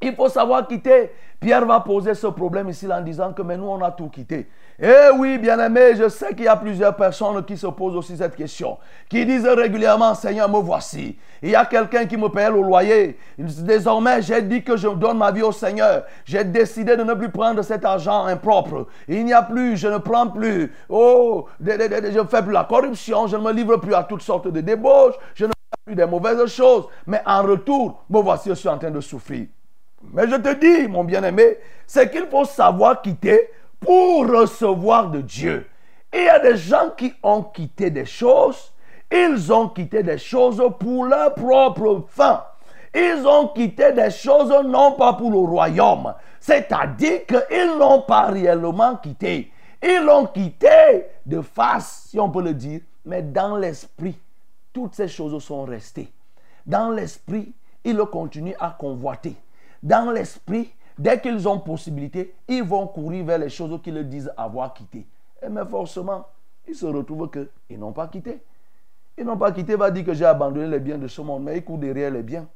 Il 0.01 0.15
faut 0.15 0.29
savoir 0.29 0.67
quitter. 0.67 1.11
Pierre 1.39 1.65
va 1.65 1.79
poser 1.79 2.13
ce 2.13 2.27
problème 2.27 2.69
ici 2.69 2.87
en 2.91 3.01
disant 3.01 3.33
que 3.33 3.41
mais 3.41 3.57
nous 3.57 3.67
on 3.67 3.81
a 3.81 3.91
tout 3.91 4.09
quitté. 4.09 4.47
Eh 4.81 5.09
oui, 5.17 5.37
bien-aimé, 5.37 5.93
je 5.97 6.07
sais 6.07 6.29
qu'il 6.29 6.45
y 6.45 6.47
a 6.47 6.55
plusieurs 6.55 6.95
personnes 6.95 7.43
qui 7.43 7.57
se 7.57 7.67
posent 7.67 7.97
aussi 7.97 8.15
cette 8.15 8.33
question, 8.33 8.77
qui 9.09 9.25
disent 9.25 9.45
régulièrement, 9.45 10.15
Seigneur, 10.15 10.47
me 10.47 10.59
voici. 10.59 11.17
Il 11.41 11.49
y 11.49 11.55
a 11.55 11.65
quelqu'un 11.65 12.05
qui 12.05 12.15
me 12.15 12.29
paye 12.29 12.47
le 12.47 12.61
loyer. 12.61 13.17
Désormais, 13.37 14.21
j'ai 14.21 14.41
dit 14.41 14.63
que 14.63 14.77
je 14.77 14.87
donne 14.87 15.17
ma 15.17 15.31
vie 15.31 15.41
au 15.41 15.51
Seigneur. 15.51 16.03
J'ai 16.23 16.45
décidé 16.45 16.95
de 16.95 17.03
ne 17.03 17.13
plus 17.13 17.29
prendre 17.29 17.61
cet 17.61 17.83
argent 17.83 18.23
impropre. 18.25 18.87
Il 19.09 19.25
n'y 19.25 19.33
a 19.33 19.41
plus, 19.41 19.75
je 19.75 19.89
ne 19.89 19.97
prends 19.97 20.27
plus. 20.29 20.71
Oh, 20.87 21.47
je 21.59 22.17
ne 22.17 22.23
fais 22.23 22.41
plus 22.41 22.53
la 22.53 22.63
corruption, 22.63 23.27
je 23.27 23.35
ne 23.35 23.41
me 23.41 23.51
livre 23.51 23.75
plus 23.77 23.93
à 23.93 24.03
toutes 24.03 24.21
sortes 24.21 24.47
de 24.47 24.61
débauches, 24.61 25.15
je 25.35 25.43
ne 25.43 25.49
fais 25.51 25.83
plus 25.87 25.95
des 25.95 26.05
mauvaises 26.05 26.45
choses. 26.45 26.85
Mais 27.05 27.21
en 27.25 27.43
retour, 27.43 28.05
me 28.09 28.21
voici, 28.21 28.47
je 28.47 28.55
suis 28.55 28.69
en 28.69 28.77
train 28.77 28.91
de 28.91 29.01
souffrir. 29.01 29.47
Mais 30.13 30.25
je 30.29 30.35
te 30.35 30.53
dis, 30.53 30.87
mon 30.87 31.03
bien-aimé, 31.03 31.57
c'est 31.85 32.09
qu'il 32.09 32.27
faut 32.27 32.45
savoir 32.45 33.01
quitter 33.01 33.49
pour 33.79 34.27
recevoir 34.27 35.09
de 35.09 35.21
Dieu. 35.21 35.67
il 36.13 36.23
y 36.23 36.29
a 36.29 36.39
des 36.39 36.57
gens 36.57 36.89
qui 36.97 37.13
ont 37.23 37.43
quitté 37.43 37.89
des 37.89 38.05
choses, 38.05 38.73
ils 39.11 39.51
ont 39.51 39.69
quitté 39.69 40.03
des 40.03 40.17
choses 40.17 40.61
pour 40.79 41.05
leur 41.05 41.33
propre 41.33 42.05
fin. 42.09 42.43
Ils 42.93 43.25
ont 43.27 43.47
quitté 43.49 43.91
des 43.93 44.09
choses 44.09 44.53
non 44.65 44.93
pas 44.93 45.13
pour 45.13 45.31
le 45.31 45.37
royaume. 45.37 46.13
C'est-à-dire 46.39 47.25
qu'ils 47.25 47.77
n'ont 47.77 48.01
pas 48.01 48.27
réellement 48.27 48.95
quitté. 48.95 49.51
Ils 49.81 50.03
l'ont 50.03 50.25
quitté 50.25 51.05
de 51.25 51.41
face, 51.41 52.07
si 52.09 52.19
on 52.19 52.29
peut 52.29 52.41
le 52.41 52.53
dire, 52.53 52.81
mais 53.05 53.21
dans 53.21 53.55
l'esprit. 53.55 54.17
toutes 54.73 54.95
ces 54.95 55.07
choses 55.07 55.41
sont 55.43 55.63
restées. 55.63 56.11
Dans 56.65 56.91
l'esprit, 56.91 57.53
ils 57.83 57.97
continuent 57.97 58.57
à 58.59 58.75
convoiter. 58.77 59.35
Dans 59.81 60.11
l'esprit, 60.11 60.71
dès 60.99 61.19
qu'ils 61.19 61.47
ont 61.47 61.59
possibilité, 61.59 62.35
ils 62.47 62.63
vont 62.63 62.85
courir 62.85 63.25
vers 63.25 63.39
les 63.39 63.49
choses 63.49 63.81
qu'ils 63.81 64.07
disent 64.07 64.31
avoir 64.37 64.73
quittées. 64.73 65.07
Et 65.41 65.49
mais 65.49 65.65
forcément, 65.65 66.27
ils 66.67 66.75
se 66.75 66.85
retrouvent 66.85 67.29
qu'ils 67.31 67.79
n'ont 67.79 67.93
pas 67.93 68.07
quitté. 68.07 68.41
Ils 69.17 69.25
n'ont 69.25 69.37
pas 69.37 69.51
quitté, 69.51 69.75
va 69.75 69.89
dire 69.89 70.05
que 70.05 70.13
j'ai 70.13 70.25
abandonné 70.25 70.67
les 70.67 70.79
biens 70.79 70.97
de 70.97 71.07
ce 71.07 71.21
monde, 71.21 71.43
mais 71.43 71.57
ils 71.57 71.63
courent 71.63 71.77
derrière 71.77 72.11
les 72.11 72.21
biens. 72.21 72.47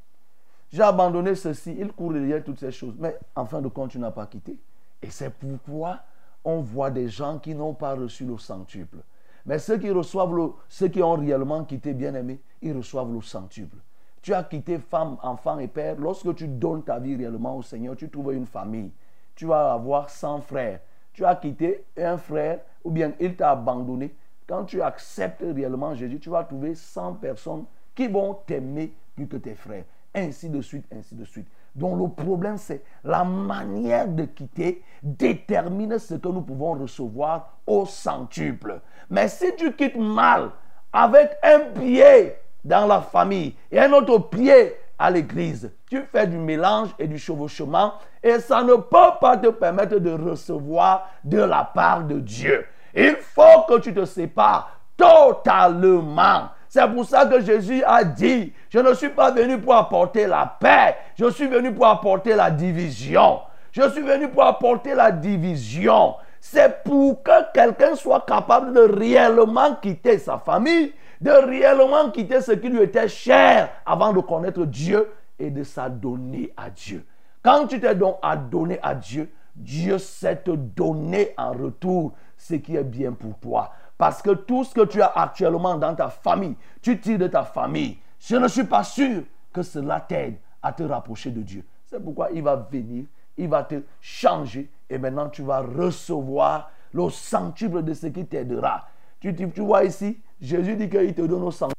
J'ai 0.70 0.82
abandonné 0.82 1.34
ceci, 1.34 1.74
ils 1.78 1.92
courent 1.92 2.12
derrière 2.12 2.44
toutes 2.44 2.60
ces 2.60 2.70
choses. 2.70 2.94
Mais 2.98 3.18
en 3.34 3.46
fin 3.46 3.62
de 3.62 3.68
compte, 3.68 3.90
tu 3.90 3.98
n'as 3.98 4.10
pas 4.10 4.26
quitté. 4.26 4.58
Et 5.02 5.10
c'est 5.10 5.30
pourquoi 5.30 6.00
on 6.44 6.60
voit 6.60 6.90
des 6.90 7.08
gens 7.08 7.38
qui 7.38 7.54
n'ont 7.54 7.74
pas 7.74 7.94
reçu 7.94 8.24
le 8.24 8.36
centuple. 8.38 8.98
Mais 9.46 9.58
ceux 9.58 9.78
qui 9.78 9.90
reçoivent 9.90 10.34
le, 10.34 10.52
ceux 10.68 10.88
qui 10.88 11.02
ont 11.02 11.14
réellement 11.14 11.64
quitté, 11.64 11.94
bien 11.94 12.14
aimé, 12.14 12.40
ils 12.62 12.76
reçoivent 12.76 13.12
le 13.12 13.20
centuple. 13.20 13.76
Tu 14.24 14.32
as 14.32 14.42
quitté 14.42 14.78
femme, 14.78 15.18
enfant 15.22 15.58
et 15.58 15.68
père. 15.68 15.96
Lorsque 15.98 16.34
tu 16.34 16.48
donnes 16.48 16.82
ta 16.82 16.98
vie 16.98 17.14
réellement 17.14 17.58
au 17.58 17.62
Seigneur, 17.62 17.94
tu 17.94 18.08
trouves 18.08 18.32
une 18.32 18.46
famille. 18.46 18.90
Tu 19.34 19.44
vas 19.44 19.74
avoir 19.74 20.08
100 20.08 20.40
frères. 20.40 20.80
Tu 21.12 21.26
as 21.26 21.36
quitté 21.36 21.84
un 21.98 22.16
frère 22.16 22.60
ou 22.82 22.90
bien 22.90 23.12
il 23.20 23.36
t'a 23.36 23.50
abandonné. 23.50 24.14
Quand 24.46 24.64
tu 24.64 24.80
acceptes 24.80 25.44
réellement 25.54 25.94
Jésus, 25.94 26.18
tu 26.20 26.30
vas 26.30 26.42
trouver 26.42 26.74
100 26.74 27.16
personnes 27.16 27.66
qui 27.94 28.08
vont 28.08 28.38
t'aimer 28.46 28.94
plus 29.14 29.28
que 29.28 29.36
tes 29.36 29.54
frères. 29.54 29.84
Ainsi 30.14 30.48
de 30.48 30.62
suite, 30.62 30.86
ainsi 30.90 31.14
de 31.14 31.26
suite. 31.26 31.46
Donc 31.74 32.00
le 32.00 32.08
problème, 32.08 32.56
c'est 32.56 32.82
la 33.04 33.24
manière 33.24 34.08
de 34.08 34.24
quitter 34.24 34.82
détermine 35.02 35.98
ce 35.98 36.14
que 36.14 36.28
nous 36.28 36.40
pouvons 36.40 36.72
recevoir 36.72 37.58
au 37.66 37.84
centuple. 37.84 38.80
Mais 39.10 39.28
si 39.28 39.54
tu 39.54 39.74
quittes 39.74 39.98
mal, 39.98 40.50
avec 40.94 41.32
un 41.42 41.58
pied 41.78 42.36
dans 42.64 42.86
la 42.86 43.00
famille 43.00 43.54
et 43.70 43.78
un 43.78 43.92
autre 43.92 44.18
pied 44.18 44.74
à 44.98 45.10
l'église, 45.10 45.70
tu 45.88 46.02
fais 46.10 46.26
du 46.26 46.38
mélange 46.38 46.90
et 46.98 47.06
du 47.06 47.18
chevauchement 47.18 47.94
et 48.22 48.38
ça 48.38 48.62
ne 48.62 48.74
peut 48.74 49.18
pas 49.20 49.36
te 49.36 49.48
permettre 49.48 49.98
de 49.98 50.10
recevoir 50.10 51.10
de 51.22 51.38
la 51.38 51.64
part 51.64 52.04
de 52.04 52.20
Dieu. 52.20 52.64
Il 52.94 53.16
faut 53.16 53.62
que 53.68 53.80
tu 53.80 53.92
te 53.92 54.04
sépares 54.04 54.70
totalement. 54.96 56.48
C'est 56.68 56.88
pour 56.88 57.04
ça 57.04 57.26
que 57.26 57.40
Jésus 57.40 57.84
a 57.84 58.02
dit, 58.02 58.52
je 58.68 58.78
ne 58.78 58.94
suis 58.94 59.10
pas 59.10 59.30
venu 59.30 59.60
pour 59.60 59.74
apporter 59.74 60.26
la 60.26 60.56
paix, 60.58 60.96
je 61.16 61.30
suis 61.30 61.46
venu 61.46 61.72
pour 61.72 61.86
apporter 61.86 62.34
la 62.34 62.50
division. 62.50 63.40
Je 63.70 63.88
suis 63.90 64.02
venu 64.02 64.28
pour 64.28 64.44
apporter 64.44 64.94
la 64.94 65.10
division. 65.10 66.14
C'est 66.40 66.84
pour 66.84 67.22
que 67.22 67.52
quelqu'un 67.52 67.96
soit 67.96 68.24
capable 68.26 68.72
de 68.72 68.80
réellement 68.80 69.74
quitter 69.80 70.18
sa 70.18 70.38
famille, 70.38 70.92
de 71.24 71.30
réellement 71.30 72.10
quitter 72.10 72.42
ce 72.42 72.52
qui 72.52 72.68
lui 72.68 72.82
était 72.82 73.08
cher 73.08 73.70
avant 73.86 74.12
de 74.12 74.20
connaître 74.20 74.66
Dieu 74.66 75.10
et 75.38 75.50
de 75.50 75.64
s'adonner 75.64 76.52
à 76.54 76.68
Dieu. 76.68 77.06
Quand 77.42 77.66
tu 77.66 77.80
t'es 77.80 77.94
donc 77.94 78.18
adonné 78.20 78.78
à 78.82 78.94
Dieu, 78.94 79.32
Dieu 79.56 79.96
sait 79.96 80.36
te 80.36 80.50
donner 80.50 81.32
en 81.38 81.52
retour 81.52 82.12
ce 82.36 82.54
qui 82.56 82.76
est 82.76 82.84
bien 82.84 83.12
pour 83.12 83.38
toi. 83.38 83.72
Parce 83.96 84.20
que 84.20 84.32
tout 84.32 84.64
ce 84.64 84.74
que 84.74 84.84
tu 84.84 85.00
as 85.00 85.12
actuellement 85.14 85.76
dans 85.76 85.94
ta 85.94 86.08
famille, 86.08 86.56
tu 86.82 87.00
tires 87.00 87.18
de 87.18 87.28
ta 87.28 87.42
famille. 87.42 87.96
Je 88.20 88.36
ne 88.36 88.46
suis 88.46 88.64
pas 88.64 88.84
sûr 88.84 89.22
que 89.50 89.62
cela 89.62 90.00
t'aide 90.00 90.36
à 90.62 90.72
te 90.72 90.82
rapprocher 90.82 91.30
de 91.30 91.40
Dieu. 91.40 91.64
C'est 91.86 92.04
pourquoi 92.04 92.32
il 92.34 92.42
va 92.42 92.56
venir, 92.56 93.06
il 93.38 93.48
va 93.48 93.62
te 93.62 93.76
changer 93.98 94.70
et 94.90 94.98
maintenant 94.98 95.30
tu 95.30 95.40
vas 95.40 95.60
recevoir 95.60 96.70
le 96.92 97.08
centuple 97.08 97.82
de 97.82 97.94
ce 97.94 98.08
qui 98.08 98.26
t'aidera. 98.26 98.88
Tu, 99.20 99.34
tu, 99.34 99.62
vois 99.62 99.84
ici, 99.84 100.18
Jésus 100.40 100.76
dit 100.76 100.88
qu'il 100.88 101.14
te 101.14 101.22
donne 101.22 101.42
au 101.42 101.50
centuple. 101.50 101.74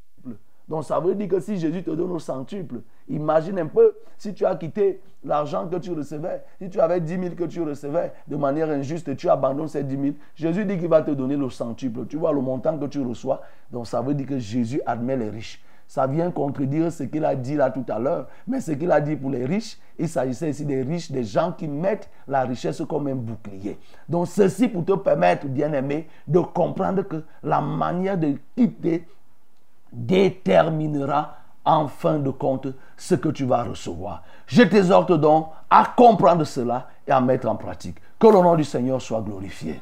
Donc 0.68 0.84
ça 0.84 1.00
veut 1.00 1.14
dire 1.14 1.28
que 1.28 1.40
si 1.40 1.58
Jésus 1.58 1.84
te 1.84 1.92
donne 1.92 2.12
au 2.12 2.20
centuple, 2.20 2.82
imagine 3.08 3.60
un 3.60 3.68
peu 3.68 3.96
si 4.18 4.34
tu 4.34 4.46
as 4.46 4.56
quitté 4.56 5.00
l'argent 5.24 5.68
que 5.68 5.76
tu 5.76 5.92
recevais, 5.92 6.44
si 6.60 6.70
tu 6.70 6.80
avais 6.80 7.00
10 7.02 7.20
000 7.20 7.36
que 7.36 7.44
tu 7.44 7.62
recevais 7.62 8.12
de 8.28 8.36
manière 8.36 8.70
injuste, 8.70 9.16
tu 9.16 9.30
abandonnes 9.30 9.68
ces 9.68 9.84
10 9.84 10.02
000, 10.02 10.16
Jésus 10.36 10.66
dit 10.66 10.78
qu'il 10.78 10.88
va 10.88 11.02
te 11.02 11.12
donner 11.12 11.36
le 11.36 11.50
centuple. 11.50 12.06
Tu 12.08 12.18
vois 12.18 12.34
le 12.34 12.42
montant 12.42 12.78
que 12.78 12.86
tu 12.86 13.02
reçois. 13.02 13.42
Donc 13.72 13.88
ça 13.88 14.02
veut 14.02 14.14
dire 14.14 14.28
que 14.28 14.40
Jésus 14.40 14.82
admet 14.86 15.18
les 15.18 15.30
riches. 15.30 15.64
Ça 15.88 16.08
vient 16.08 16.32
contredire 16.32 16.92
ce 16.92 17.04
qu'il 17.04 17.24
a 17.24 17.36
dit 17.36 17.56
là 17.56 17.70
tout 17.70 17.86
à 17.90 18.00
l'heure. 18.00 18.28
Mais 18.48 18.60
ce 18.60 18.72
qu'il 18.72 18.92
a 18.92 19.00
dit 19.00 19.16
pour 19.16 19.30
les 19.30 19.46
riches, 19.46 19.78
il 19.98 20.10
s'agissait 20.10 20.50
ici 20.50 20.66
des 20.66 20.82
riches, 20.82 21.12
des 21.12 21.24
gens 21.24 21.52
qui 21.52 21.68
mettent 21.68 22.10
la 22.28 22.42
richesse 22.42 22.82
comme 22.88 23.08
un 23.08 23.16
bouclier. 23.16 23.78
Donc 24.10 24.28
ceci 24.28 24.68
pour 24.68 24.84
te 24.84 24.94
permettre, 24.94 25.48
bien 25.48 25.72
aimé, 25.74 26.08
de 26.28 26.40
comprendre 26.40 27.04
que 27.04 27.24
la 27.44 27.62
manière 27.62 28.18
de 28.18 28.36
quitter 28.56 29.08
déterminera 29.92 31.38
en 31.64 31.88
fin 31.88 32.20
de 32.20 32.30
compte 32.30 32.68
ce 32.98 33.16
que 33.16 33.30
tu 33.30 33.46
vas 33.46 33.64
recevoir. 33.64 34.24
Je 34.48 34.64
t'exhorte 34.64 35.12
donc 35.14 35.50
à 35.70 35.94
comprendre 35.96 36.44
cela 36.44 36.90
et 37.08 37.12
à 37.12 37.22
mettre 37.22 37.48
en 37.48 37.56
pratique. 37.56 37.98
Que 38.20 38.28
le 38.28 38.42
nom 38.42 38.56
du 38.56 38.64
Seigneur 38.64 39.02
soit 39.02 39.22
glorifié. 39.22 39.82